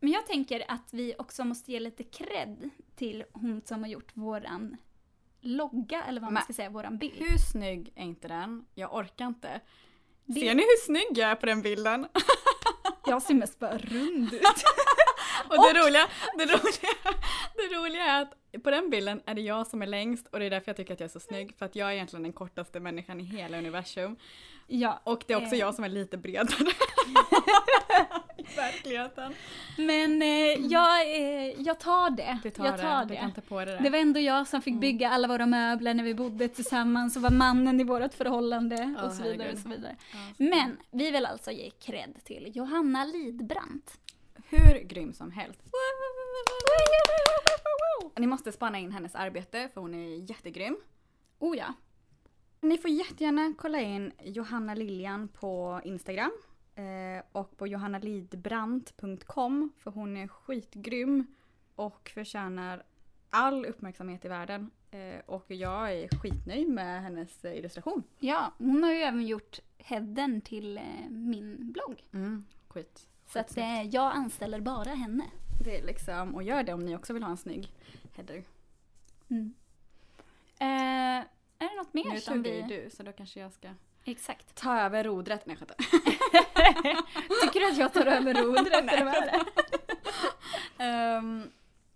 Men 0.00 0.12
jag 0.12 0.26
tänker 0.26 0.64
att 0.68 0.88
vi 0.92 1.14
också 1.18 1.44
måste 1.44 1.72
ge 1.72 1.80
lite 1.80 2.04
cred 2.04 2.70
till 2.96 3.24
hon 3.32 3.62
som 3.64 3.82
har 3.82 3.90
gjort 3.90 4.10
våran 4.16 4.76
logga, 5.40 6.02
eller 6.04 6.20
vad 6.20 6.26
man 6.26 6.34
Men- 6.34 6.42
ska 6.42 6.52
säga, 6.52 6.70
våran 6.70 6.98
bild. 6.98 7.14
Hur 7.16 7.38
snygg 7.52 7.92
är 7.96 8.02
inte 8.02 8.28
den? 8.28 8.64
Jag 8.74 8.94
orkar 8.94 9.26
inte. 9.26 9.60
Det- 10.24 10.40
Ser 10.40 10.54
ni 10.54 10.62
hur 10.62 10.84
snygg 10.86 11.18
jag 11.18 11.30
är 11.30 11.34
på 11.34 11.46
den 11.46 11.62
bilden? 11.62 12.06
Jag 13.06 13.22
ser 13.22 13.34
mest 13.34 13.58
bara 13.58 13.78
rund 13.78 14.32
ut. 14.34 14.42
Och 15.48 15.56
det 15.56 15.80
roliga, 15.86 16.08
det, 16.38 16.44
roliga, 16.44 17.18
det 17.68 17.76
roliga 17.76 18.04
är 18.04 18.22
att 18.22 18.62
på 18.64 18.70
den 18.70 18.90
bilden 18.90 19.22
är 19.26 19.34
det 19.34 19.40
jag 19.40 19.66
som 19.66 19.82
är 19.82 19.86
längst 19.86 20.26
och 20.26 20.38
det 20.38 20.44
är 20.46 20.50
därför 20.50 20.68
jag 20.68 20.76
tycker 20.76 20.94
att 20.94 21.00
jag 21.00 21.04
är 21.08 21.12
så 21.12 21.20
snygg. 21.20 21.54
För 21.58 21.66
att 21.66 21.76
jag 21.76 21.88
är 21.88 21.92
egentligen 21.92 22.22
den 22.22 22.32
kortaste 22.32 22.80
människan 22.80 23.20
i 23.20 23.22
hela 23.22 23.58
universum. 23.58 24.16
ja, 24.66 25.00
Och 25.04 25.24
det 25.26 25.32
är 25.32 25.36
också 25.42 25.54
Eh. 25.54 25.60
jag 25.60 25.74
som 25.74 25.84
är 25.84 25.88
lite 25.88 26.16
bredare. 26.16 26.70
I 28.36 28.42
verkligheten. 28.56 29.34
men 29.76 30.22
eh, 30.22 30.66
jag, 30.72 31.00
eh, 31.16 31.60
jag 31.62 31.80
tar 31.80 32.10
det. 32.10 32.38
Du 32.42 32.50
tar 32.50 32.64
jag 32.66 32.80
tar 32.80 32.98
det, 33.00 33.04
du 33.04 33.14
det. 33.14 33.20
kan 33.20 33.32
ta 33.32 33.40
på 33.40 33.64
det. 33.64 33.78
Det 33.82 33.90
var 33.90 33.98
ändå 33.98 34.20
jag 34.20 34.48
som 34.48 34.62
fick 34.62 34.70
Mm. 34.72 34.80
bygga 34.80 35.10
alla 35.10 35.28
våra 35.28 35.46
möbler 35.46 35.94
när 35.94 36.04
vi 36.04 36.14
bodde 36.14 36.48
tillsammans 36.48 37.16
och 37.16 37.22
var 37.22 37.30
mannen 37.30 37.80
i 37.80 37.84
vårt 37.84 38.14
förhållande 38.14 38.94
Ja, 38.98 39.06
och 39.06 39.12
så 39.12 39.22
vidare. 39.22 39.52
Och 39.52 39.58
så 39.58 39.68
vidare. 39.68 39.96
Ja, 40.12 40.18
så- 40.36 40.42
Men 40.42 40.76
vi 40.90 41.10
vill 41.10 41.26
alltså 41.26 41.50
ge 41.50 41.70
cred 41.70 42.24
till 42.24 42.52
Johanna 42.54 43.04
Lidbrant. 43.04 43.98
Hur 44.50 44.84
grym 44.84 45.12
som 45.12 45.30
helst. 45.30 45.60
Ni 48.16 48.26
måste 48.26 48.52
spana 48.52 48.78
in 48.78 48.92
hennes 48.92 49.14
arbete 49.14 49.68
för 49.74 49.80
hon 49.80 49.94
är 49.94 50.30
jättegrym. 50.30 50.76
Oh 51.38 51.56
ja. 51.56 51.74
Ni 52.60 52.78
får 52.78 52.90
jättegärna 52.90 53.54
kolla 53.58 53.80
in 53.80 54.12
Johanna 54.22 54.74
Liljan 54.74 55.28
på 55.28 55.80
Instagram. 55.84 56.32
Eh, 56.74 57.22
och 57.32 57.56
på 57.56 57.66
johannalidbrant.com 57.66 59.72
för 59.78 59.90
hon 59.90 60.16
är 60.16 60.28
skitgrym 60.28 61.26
och 61.74 62.10
förtjänar 62.14 62.82
all 63.30 63.66
uppmärksamhet 63.66 64.24
i 64.24 64.28
världen. 64.28 64.70
Eh, 64.90 65.20
och 65.26 65.44
jag 65.48 65.92
är 65.92 66.08
skitnöjd 66.08 66.68
med 66.68 67.02
hennes 67.02 67.44
eh, 67.44 67.58
illustration. 67.58 68.02
Ja, 68.18 68.52
hon 68.58 68.82
har 68.82 68.92
ju 68.92 68.98
även 68.98 69.26
gjort 69.26 69.60
headen 69.78 70.40
till 70.40 70.78
eh, 70.78 71.10
min 71.10 71.72
blogg. 71.72 72.04
Mm, 72.12 72.44
skit. 72.68 73.06
Så 73.32 73.38
att 73.38 73.56
eh, 73.56 73.82
jag 73.82 74.12
anställer 74.12 74.60
bara 74.60 74.90
henne. 74.90 75.24
Det 75.64 75.78
är 75.78 75.82
liksom, 75.82 76.34
och 76.34 76.42
gör 76.42 76.62
det 76.62 76.72
om 76.72 76.84
ni 76.84 76.96
också 76.96 77.12
vill 77.12 77.22
ha 77.22 77.30
en 77.30 77.36
snygg 77.36 77.72
header. 78.16 78.44
Mm. 79.30 79.54
Eh, 80.58 81.26
är 81.58 81.68
det 81.70 81.76
något 81.76 81.94
mer 81.94 82.10
Nu 82.10 82.20
som 82.20 82.42
vi... 82.42 82.56
ju 82.56 82.62
du 82.62 82.90
så 82.90 83.02
då 83.02 83.12
kanske 83.12 83.40
jag 83.40 83.52
ska 83.52 83.68
Exakt. 84.04 84.54
ta 84.54 84.80
över 84.80 85.04
rodret. 85.04 85.46
Nej, 85.46 85.56
jag. 85.60 85.68
Tycker 87.42 87.60
du 87.60 87.70
att 87.70 87.78
jag 87.78 87.92
tar 87.92 88.06
över 88.06 88.34
rodret 88.34 88.92
är 88.92 89.04
det? 89.04 89.44
Ehm, 90.84 91.50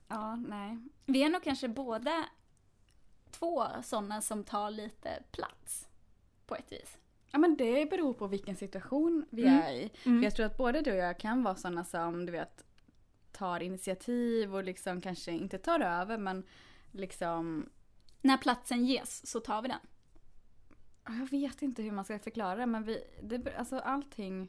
ja, 0.08 0.36
nej. 0.36 0.78
Vi 1.06 1.22
är 1.22 1.28
nog 1.28 1.42
kanske 1.42 1.68
båda 1.68 2.24
två 3.30 3.66
sådana 3.82 4.20
som 4.20 4.44
tar 4.44 4.70
lite 4.70 5.22
plats. 5.30 5.88
På 6.46 6.56
ett 6.56 6.72
vis. 6.72 6.98
Ja 7.34 7.38
men 7.38 7.56
det 7.56 7.90
beror 7.90 8.14
på 8.14 8.26
vilken 8.26 8.56
situation 8.56 9.24
vi 9.30 9.42
Mm. 9.42 9.60
är 9.62 9.72
i. 9.72 9.90
För 10.02 10.22
jag 10.22 10.34
tror 10.34 10.46
att 10.46 10.56
både 10.56 10.80
du 10.80 10.90
och 10.90 10.96
jag 10.96 11.18
kan 11.20 11.42
vara 11.42 11.56
sådana 11.56 11.84
som 11.84 12.26
du 12.26 12.32
vet 12.32 12.64
tar 13.32 13.60
initiativ 13.60 14.54
och 14.54 14.64
liksom 14.64 15.00
kanske 15.00 15.30
inte 15.32 15.58
tar 15.58 15.80
över 15.80 16.18
men 16.18 16.42
liksom 16.90 17.68
När 18.20 18.36
platsen 18.36 18.84
ges 18.84 19.26
så 19.30 19.40
tar 19.40 19.62
vi 19.62 19.68
den. 19.68 19.78
Jag 21.20 21.30
vet 21.30 21.62
inte 21.62 21.82
hur 21.82 21.92
man 21.92 22.04
ska 22.04 22.18
förklara 22.18 22.56
det 22.56 22.66
men 22.66 22.84
vi, 22.84 23.04
det, 23.22 23.56
alltså 23.56 23.78
allting... 23.78 24.48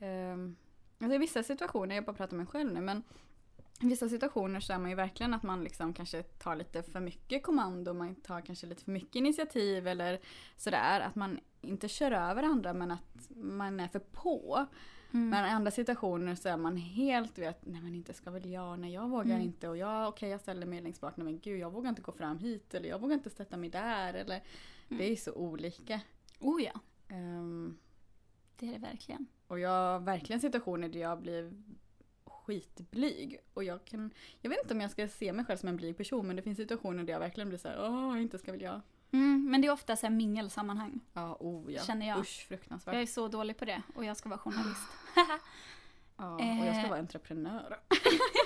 Um, 0.00 0.56
alltså 0.98 1.14
I 1.14 1.18
vissa 1.18 1.42
situationer, 1.42 1.94
jag 1.94 2.04
bara 2.04 2.16
pratar 2.16 2.36
med 2.36 2.44
mig 2.46 2.52
själv 2.52 2.72
nu 2.72 2.80
men 2.80 3.02
i 3.80 3.86
vissa 3.86 4.08
situationer 4.08 4.60
så 4.60 4.72
är 4.72 4.78
man 4.78 4.90
ju 4.90 4.96
verkligen 4.96 5.34
att 5.34 5.42
man 5.42 5.64
liksom 5.64 5.94
kanske 5.94 6.22
tar 6.22 6.56
lite 6.56 6.82
för 6.82 7.00
mycket 7.00 7.42
kommando, 7.42 7.94
man 7.94 8.14
tar 8.14 8.40
kanske 8.40 8.66
lite 8.66 8.84
för 8.84 8.92
mycket 8.92 9.16
initiativ 9.16 9.88
eller 9.88 10.20
sådär. 10.56 11.00
Att 11.00 11.14
man 11.14 11.40
inte 11.60 11.88
kör 11.88 12.12
över 12.12 12.42
andra 12.42 12.72
men 12.72 12.90
att 12.90 13.30
man 13.36 13.80
är 13.80 13.88
för 13.88 13.98
på. 13.98 14.66
Mm. 15.12 15.28
Men 15.28 15.46
i 15.46 15.48
andra 15.48 15.70
situationer 15.70 16.34
så 16.34 16.48
är 16.48 16.56
man 16.56 16.76
helt 16.76 17.38
vet, 17.38 17.66
nej 17.66 17.82
men 17.82 17.94
inte 17.94 18.12
ska 18.14 18.30
väl 18.30 18.50
jag, 18.50 18.78
nej 18.78 18.92
jag 18.92 19.08
vågar 19.08 19.34
mm. 19.34 19.40
inte 19.40 19.68
och 19.68 19.76
jag, 19.76 20.08
okej 20.08 20.16
okay, 20.16 20.28
jag 20.28 20.40
ställer 20.40 20.66
mig 20.66 20.80
längst 20.80 21.00
bak, 21.00 21.16
nej 21.16 21.24
men 21.24 21.38
gud 21.38 21.60
jag 21.60 21.70
vågar 21.70 21.88
inte 21.88 22.02
gå 22.02 22.12
fram 22.12 22.38
hit 22.38 22.74
eller 22.74 22.88
jag 22.88 22.98
vågar 22.98 23.14
inte 23.14 23.30
sätta 23.30 23.56
mig 23.56 23.70
där 23.70 24.14
eller 24.14 24.36
mm. 24.36 24.98
det 24.98 25.12
är 25.12 25.16
så 25.16 25.32
olika. 25.32 26.00
Oh 26.40 26.62
ja. 26.62 26.80
Um, 27.16 27.78
det 28.56 28.68
är 28.68 28.72
det 28.72 28.78
verkligen. 28.78 29.26
Och 29.46 29.58
jag 29.58 29.70
har 29.70 30.00
verkligen 30.00 30.40
situationer 30.40 30.88
där 30.88 31.00
jag 31.00 31.20
blir 31.20 31.52
skitblyg. 32.46 33.38
Och 33.54 33.64
jag 33.64 33.84
kan, 33.84 34.10
jag 34.40 34.50
vet 34.50 34.62
inte 34.62 34.74
om 34.74 34.80
jag 34.80 34.90
ska 34.90 35.08
se 35.08 35.32
mig 35.32 35.44
själv 35.44 35.56
som 35.56 35.68
en 35.68 35.76
blyg 35.76 35.96
person 35.96 36.26
men 36.26 36.36
det 36.36 36.42
finns 36.42 36.56
situationer 36.56 37.04
där 37.04 37.12
jag 37.12 37.20
verkligen 37.20 37.48
blir 37.48 37.58
såhär, 37.58 37.76
åh 37.80 38.22
inte 38.22 38.38
ska 38.38 38.52
väl 38.52 38.60
jag. 38.62 38.80
Mm, 39.10 39.50
men 39.50 39.60
det 39.60 39.66
är 39.66 39.72
ofta 39.72 39.96
så 39.96 40.06
här 40.06 40.14
mingelsammanhang. 40.14 41.00
Ja, 41.12 41.36
oh 41.40 41.72
ja. 41.72 41.82
Känner 41.82 42.08
jag. 42.08 42.20
Usch, 42.20 42.46
fruktansvärt. 42.48 42.94
Jag 42.94 43.02
är 43.02 43.06
så 43.06 43.28
dålig 43.28 43.56
på 43.56 43.64
det 43.64 43.82
och 43.94 44.04
jag 44.04 44.16
ska 44.16 44.28
vara 44.28 44.38
journalist. 44.38 44.88
ja, 46.16 46.34
och 46.34 46.66
jag 46.66 46.76
ska 46.76 46.88
vara 46.88 46.98
entreprenör. 46.98 47.80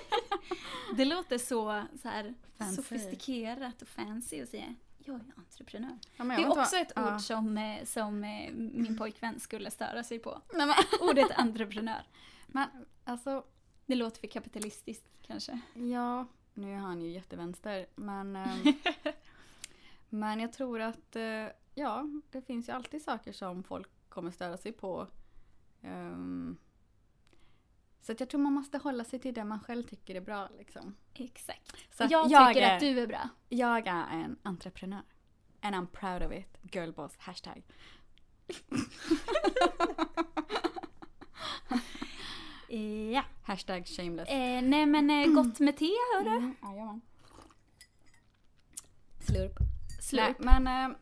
det 0.96 1.04
låter 1.04 1.38
så, 1.38 1.84
så 2.02 2.08
här, 2.08 2.34
sofistikerat 2.76 3.82
och 3.82 3.88
fancy 3.88 4.40
att 4.42 4.48
säga 4.48 4.74
jag 5.08 5.16
är 5.16 5.32
entreprenör. 5.36 5.98
Ja, 6.16 6.24
det 6.24 6.34
är 6.34 6.60
också 6.60 6.76
ett 6.76 6.92
ja. 6.96 7.14
ord 7.14 7.20
som, 7.20 7.58
eh, 7.58 7.84
som 7.84 8.24
eh, 8.24 8.52
min 8.54 8.98
pojkvän 8.98 9.40
skulle 9.40 9.70
störa 9.70 10.04
sig 10.04 10.18
på. 10.18 10.42
Nej, 10.54 10.66
men. 10.66 10.76
Ordet 11.08 11.30
entreprenör. 11.38 12.02
Men 12.46 12.68
alltså, 13.04 13.44
det 13.88 13.94
låter 13.94 14.20
för 14.20 14.26
kapitalistiskt 14.26 15.08
kanske. 15.22 15.60
Ja, 15.74 16.26
nu 16.54 16.72
är 16.74 16.78
han 16.78 17.00
ju 17.00 17.10
jättevänster 17.10 17.86
men 17.94 18.36
ehm, 18.36 18.62
Men 20.08 20.40
jag 20.40 20.52
tror 20.52 20.80
att 20.80 21.16
eh, 21.16 21.46
ja, 21.74 22.04
det 22.30 22.42
finns 22.42 22.68
ju 22.68 22.72
alltid 22.72 23.02
saker 23.02 23.32
som 23.32 23.62
folk 23.62 23.88
kommer 24.08 24.30
störa 24.30 24.56
sig 24.56 24.72
på. 24.72 25.06
Um, 25.82 26.58
så 28.00 28.12
att 28.12 28.20
jag 28.20 28.28
tror 28.28 28.40
man 28.40 28.52
måste 28.52 28.78
hålla 28.78 29.04
sig 29.04 29.18
till 29.18 29.34
det 29.34 29.44
man 29.44 29.60
själv 29.60 29.82
tycker 29.82 30.14
är 30.14 30.20
bra 30.20 30.48
liksom. 30.58 30.94
Exakt. 31.14 31.76
Så 31.92 32.06
jag, 32.10 32.30
jag 32.30 32.48
tycker 32.48 32.66
är, 32.66 32.74
att 32.74 32.80
du 32.80 33.00
är 33.00 33.06
bra. 33.06 33.28
Jag 33.48 33.86
är 33.86 34.06
en 34.10 34.38
entreprenör. 34.42 35.02
And 35.60 35.74
I'm 35.74 35.86
proud 35.86 36.22
of 36.22 36.32
it. 36.32 36.58
Girlboss, 36.74 37.16
hashtag. 37.18 37.62
ja. 43.12 43.24
Hashtag 43.42 43.86
shameless. 43.86 44.28
Eh, 44.28 44.62
nej 44.62 44.86
men 44.86 45.10
eh, 45.10 45.26
gott 45.26 45.60
med 45.60 45.76
te 45.76 45.90
hörru. 46.14 46.36
Mm, 46.36 46.56
jajamän. 46.62 47.00
Slurp. 49.20 49.58
Slurp. 50.00 50.36
Nej, 50.38 50.60
men 50.60 50.92
eh, 50.92 50.96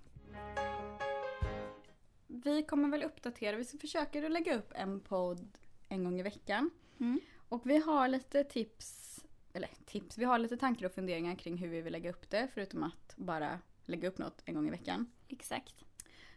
vi 2.27 2.63
kommer 2.63 2.89
väl 2.89 3.03
uppdatera, 3.03 3.57
vi 3.57 3.65
försöker 3.65 4.29
lägga 4.29 4.57
upp 4.57 4.73
en 4.75 5.01
podd 5.01 5.59
en 5.89 6.05
gång 6.05 6.21
i 6.21 6.23
veckan. 6.23 6.71
Mm. 7.01 7.21
Och 7.49 7.71
vi 7.71 7.79
har 7.79 8.09
lite 8.09 8.45
tips, 8.45 9.21
eller 9.53 9.71
tips, 9.87 10.19
vi 10.19 10.25
har 10.25 10.39
lite 10.39 10.57
tankar 10.57 10.87
och 10.87 10.93
funderingar 10.93 11.35
kring 11.35 11.57
hur 11.57 11.69
vi 11.69 11.81
vill 11.81 11.93
lägga 11.93 12.11
upp 12.11 12.31
det 12.31 12.49
förutom 12.55 12.83
att 12.83 13.15
bara 13.17 13.59
lägga 13.85 14.09
upp 14.09 14.19
något 14.19 14.43
en 14.45 14.55
gång 14.55 14.69
i 14.69 14.71
veckan. 14.71 15.11
Exakt. 15.29 15.85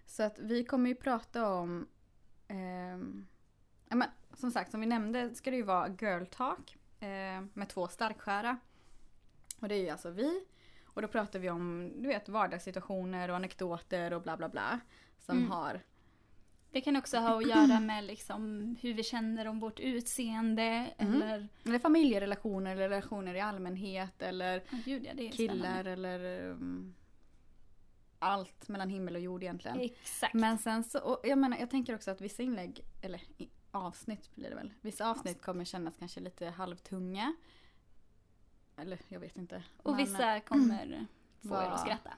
Så 0.05 0.23
att 0.23 0.39
vi 0.39 0.63
kommer 0.63 0.89
ju 0.89 0.95
prata 0.95 1.53
om 1.53 1.87
eh, 2.47 2.97
men, 3.95 4.09
som 4.39 4.51
sagt, 4.51 4.71
som 4.71 4.79
vi 4.79 4.87
nämnde 4.87 5.35
ska 5.35 5.51
det 5.51 5.57
ju 5.57 5.63
vara 5.63 5.87
girl 5.87 6.25
talk 6.25 6.77
eh, 6.99 7.41
med 7.53 7.69
två 7.69 7.87
starkskära. 7.87 8.57
Och 9.59 9.67
det 9.67 9.75
är 9.75 9.83
ju 9.83 9.89
alltså 9.89 10.09
vi. 10.09 10.45
Och 10.85 11.01
då 11.01 11.07
pratar 11.07 11.39
vi 11.39 11.49
om 11.49 11.91
du 11.95 12.07
vet, 12.07 12.29
vardagssituationer 12.29 13.29
och 13.29 13.35
anekdoter 13.35 14.13
och 14.13 14.21
bla 14.21 14.37
bla 14.37 14.49
bla. 14.49 14.79
Som 15.17 15.37
mm. 15.37 15.51
har 15.51 15.81
det 16.71 16.81
kan 16.81 16.95
också 16.95 17.17
ha 17.17 17.37
att 17.37 17.47
göra 17.47 17.79
med 17.79 18.03
liksom 18.03 18.75
hur 18.81 18.93
vi 18.93 19.03
känner 19.03 19.47
om 19.47 19.59
vårt 19.59 19.79
utseende 19.79 20.93
mm. 20.97 21.21
eller... 21.21 21.47
Eller 21.65 21.79
familjerelationer 21.79 22.71
eller 22.71 22.89
relationer 22.89 23.33
i 23.33 23.39
allmänhet 23.39 24.21
eller 24.21 24.59
oh, 24.59 24.79
Gud, 24.85 25.05
ja, 25.05 25.31
killar 25.31 25.55
spännande. 25.55 25.91
eller 25.91 26.49
um, 26.49 26.95
allt 28.19 28.67
mellan 28.67 28.89
himmel 28.89 29.15
och 29.15 29.21
jord 29.21 29.43
egentligen. 29.43 29.79
Exakt. 29.79 30.33
Men 30.33 30.57
sen 30.57 30.83
så, 30.83 30.99
och 30.99 31.19
jag 31.23 31.37
menar 31.37 31.57
jag 31.57 31.69
tänker 31.69 31.95
också 31.95 32.11
att 32.11 32.21
vissa 32.21 32.43
inlägg, 32.43 32.81
eller 33.01 33.21
avsnitt 33.71 34.35
blir 34.35 34.49
det 34.49 34.55
väl. 34.55 34.73
Vissa 34.81 35.09
avsnitt 35.09 35.41
kommer 35.41 35.65
kännas 35.65 35.97
kanske 35.97 36.19
lite 36.19 36.49
halvtunga. 36.49 37.33
Eller 38.75 38.99
jag 39.07 39.19
vet 39.19 39.37
inte. 39.37 39.63
Och 39.77 39.91
men, 39.91 39.97
vissa 40.05 40.39
kommer 40.39 40.83
mm, 40.83 41.05
få 41.41 41.55
er 41.55 41.67
att 41.67 41.79
skratta. 41.79 42.13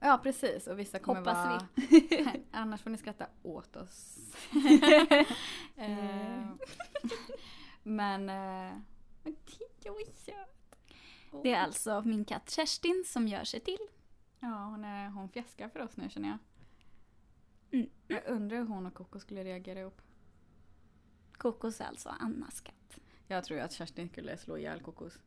Ja 0.00 0.20
precis 0.22 0.66
och 0.66 0.78
vissa 0.78 0.98
kommer 0.98 1.20
Hoppas 1.20 1.36
vara... 1.36 1.68
vi. 1.74 2.44
annars 2.50 2.82
får 2.82 2.90
ni 2.90 2.98
skratta 2.98 3.26
åt 3.42 3.76
oss. 3.76 4.18
Eh, 5.78 6.48
men... 7.82 8.28
Eh, 8.28 8.78
det 11.42 11.52
är 11.52 11.60
alltså 11.60 12.02
min 12.04 12.24
katt 12.24 12.50
Kerstin 12.50 13.04
som 13.06 13.28
gör 13.28 13.44
sig 13.44 13.60
till. 13.60 13.88
Ja, 14.40 14.64
hon, 14.64 14.84
är, 14.84 15.08
hon 15.08 15.28
fjäskar 15.28 15.68
för 15.68 15.80
oss 15.80 15.96
nu 15.96 16.10
känner 16.10 16.28
jag. 16.28 16.38
Mm. 17.70 17.90
Jag 18.08 18.22
undrar 18.26 18.58
hur 18.58 18.66
hon 18.66 18.86
och 18.86 18.94
Coco 18.94 19.20
skulle 19.20 19.44
reagera 19.44 19.80
ihop. 19.80 20.02
Kokos 21.38 21.80
är 21.80 21.84
alltså 21.84 22.08
Annas 22.08 22.60
katt. 22.60 23.00
Jag 23.26 23.44
tror 23.44 23.60
att 23.60 23.72
Kerstin 23.72 24.08
skulle 24.08 24.36
slå 24.36 24.58
ihjäl 24.58 24.80
Kokos. 24.80 25.18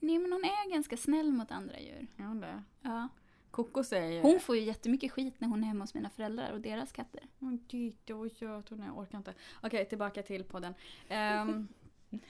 Nej 0.00 0.18
men 0.18 0.32
hon 0.32 0.44
är 0.44 0.70
ganska 0.70 0.96
snäll 0.96 1.32
mot 1.32 1.50
andra 1.50 1.80
djur. 1.80 2.06
Är 2.16 2.24
hon 2.24 2.40
det? 2.40 2.62
Ja. 2.80 3.08
Kokos 3.50 3.92
är 3.92 4.06
ju... 4.06 4.22
Hon 4.22 4.40
får 4.40 4.56
ju 4.56 4.62
jättemycket 4.62 5.12
skit 5.12 5.34
när 5.38 5.48
hon 5.48 5.62
är 5.62 5.68
hemma 5.68 5.84
hos 5.84 5.94
mina 5.94 6.10
föräldrar 6.10 6.52
och 6.52 6.60
deras 6.60 6.92
katter. 6.92 7.22
Hon 7.38 7.64
titta 7.68 8.14
vad 8.14 8.32
söt 8.32 8.68
hon 8.68 8.82
är, 8.82 8.86
jag 8.86 8.98
orkar 8.98 9.18
inte. 9.18 9.34
Okej, 9.62 9.88
tillbaka 9.88 10.22
till 10.22 10.44
podden. 10.44 10.74
Um, 11.10 11.68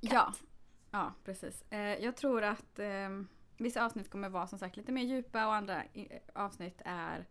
ja. 0.00 0.34
ja, 0.90 1.14
precis. 1.24 1.64
Uh, 1.72 1.78
jag 1.78 2.16
tror 2.16 2.42
att 2.42 2.78
um, 2.78 3.28
vissa 3.56 3.84
avsnitt 3.84 4.10
kommer 4.10 4.28
vara 4.28 4.46
som 4.46 4.58
sagt 4.58 4.76
lite 4.76 4.92
mer 4.92 5.02
djupa 5.02 5.46
och 5.46 5.54
andra 5.54 5.82
avsnitt 6.34 6.82
är 6.84 7.26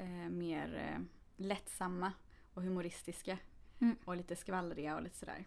uh, 0.00 0.30
mer 0.30 0.96
uh, 0.96 1.04
lättsamma 1.36 2.12
och 2.54 2.62
humoristiska. 2.62 3.38
Mm. 3.80 3.96
Och 4.04 4.16
lite 4.16 4.36
skvallriga 4.36 4.96
och 4.96 5.02
lite 5.02 5.16
sådär. 5.16 5.44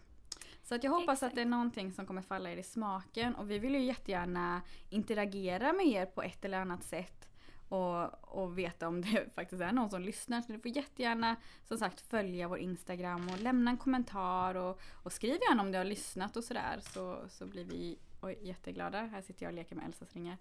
Så 0.62 0.74
att 0.74 0.84
jag 0.84 0.90
hoppas 0.90 1.18
Exakt. 1.18 1.30
att 1.30 1.34
det 1.34 1.40
är 1.40 1.46
någonting 1.46 1.92
som 1.92 2.06
kommer 2.06 2.22
falla 2.22 2.50
er 2.50 2.56
i 2.56 2.62
smaken 2.62 3.34
och 3.34 3.50
vi 3.50 3.58
vill 3.58 3.74
ju 3.74 3.84
jättegärna 3.84 4.62
interagera 4.90 5.72
med 5.72 5.86
er 5.86 6.06
på 6.06 6.22
ett 6.22 6.44
eller 6.44 6.60
annat 6.60 6.84
sätt. 6.84 7.28
Och, 7.68 8.38
och 8.38 8.58
veta 8.58 8.88
om 8.88 9.00
det 9.00 9.26
faktiskt 9.34 9.62
är 9.62 9.72
någon 9.72 9.90
som 9.90 10.02
lyssnar. 10.02 10.42
Så 10.42 10.52
du 10.52 10.58
får 10.58 10.76
jättegärna 10.76 11.36
som 11.64 11.78
sagt 11.78 12.00
följa 12.00 12.48
vår 12.48 12.58
Instagram 12.58 13.28
och 13.28 13.40
lämna 13.40 13.70
en 13.70 13.76
kommentar 13.76 14.54
och, 14.54 14.80
och 14.92 15.12
skriv 15.12 15.38
gärna 15.48 15.62
om 15.62 15.72
du 15.72 15.78
har 15.78 15.84
lyssnat 15.84 16.36
och 16.36 16.44
sådär 16.44 16.80
så, 16.80 17.24
så 17.28 17.46
blir 17.46 17.64
vi 17.64 17.98
oj, 18.20 18.38
jätteglada. 18.42 19.02
Här 19.02 19.22
sitter 19.22 19.46
jag 19.46 19.50
och 19.50 19.56
leker 19.56 19.76
med 19.76 19.84
Elsas 19.84 20.12
ringar. 20.12 20.36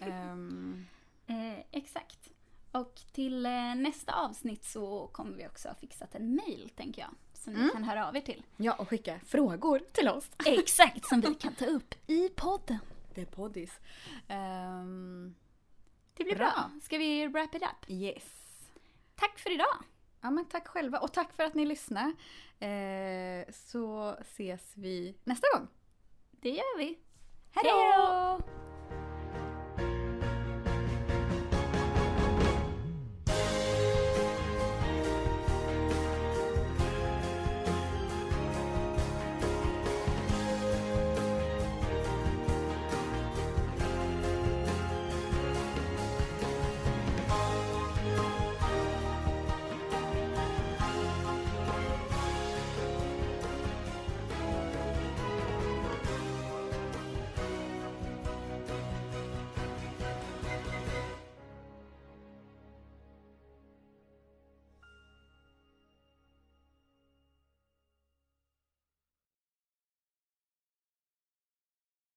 um. 0.00 0.86
eh, 1.26 1.58
exakt. 1.70 2.30
Och 2.72 2.94
till 3.12 3.46
eh, 3.46 3.74
nästa 3.74 4.12
avsnitt 4.12 4.64
så 4.64 5.06
kommer 5.06 5.36
vi 5.36 5.46
också 5.46 5.68
ha 5.68 5.74
fixat 5.74 6.14
en 6.14 6.34
mail 6.34 6.70
tänker 6.76 7.02
jag. 7.02 7.14
Som 7.44 7.54
mm. 7.54 7.66
ni 7.66 7.72
kan 7.72 7.84
höra 7.84 8.08
av 8.08 8.16
er 8.16 8.20
till. 8.20 8.42
Ja, 8.56 8.74
och 8.74 8.88
skicka 8.88 9.20
frågor 9.26 9.80
till 9.92 10.08
oss. 10.08 10.30
Exakt, 10.46 11.06
som 11.06 11.20
vi 11.20 11.34
kan 11.34 11.54
ta 11.54 11.64
upp 11.64 11.94
i 12.06 12.28
podden. 12.28 12.78
Det 13.14 13.20
är 13.20 13.26
poddis. 13.26 13.70
Um, 14.28 15.34
det 16.14 16.24
blir 16.24 16.36
bra. 16.36 16.50
bra. 16.50 16.70
Ska 16.82 16.98
vi 16.98 17.26
wrap 17.26 17.54
it 17.54 17.62
up? 17.62 17.90
Yes. 17.90 18.22
Tack 19.14 19.38
för 19.38 19.54
idag. 19.54 19.76
Ja 20.20 20.30
men 20.30 20.44
tack 20.44 20.68
själva 20.68 20.98
och 20.98 21.12
tack 21.12 21.32
för 21.32 21.44
att 21.44 21.54
ni 21.54 21.66
lyssnar. 21.66 22.12
Eh, 22.58 23.52
så 23.52 24.16
ses 24.20 24.72
vi 24.76 25.16
nästa 25.24 25.46
gång. 25.54 25.68
Det 26.30 26.50
gör 26.50 26.78
vi. 26.78 26.98
Hej 27.54 27.64
då! 27.64 28.53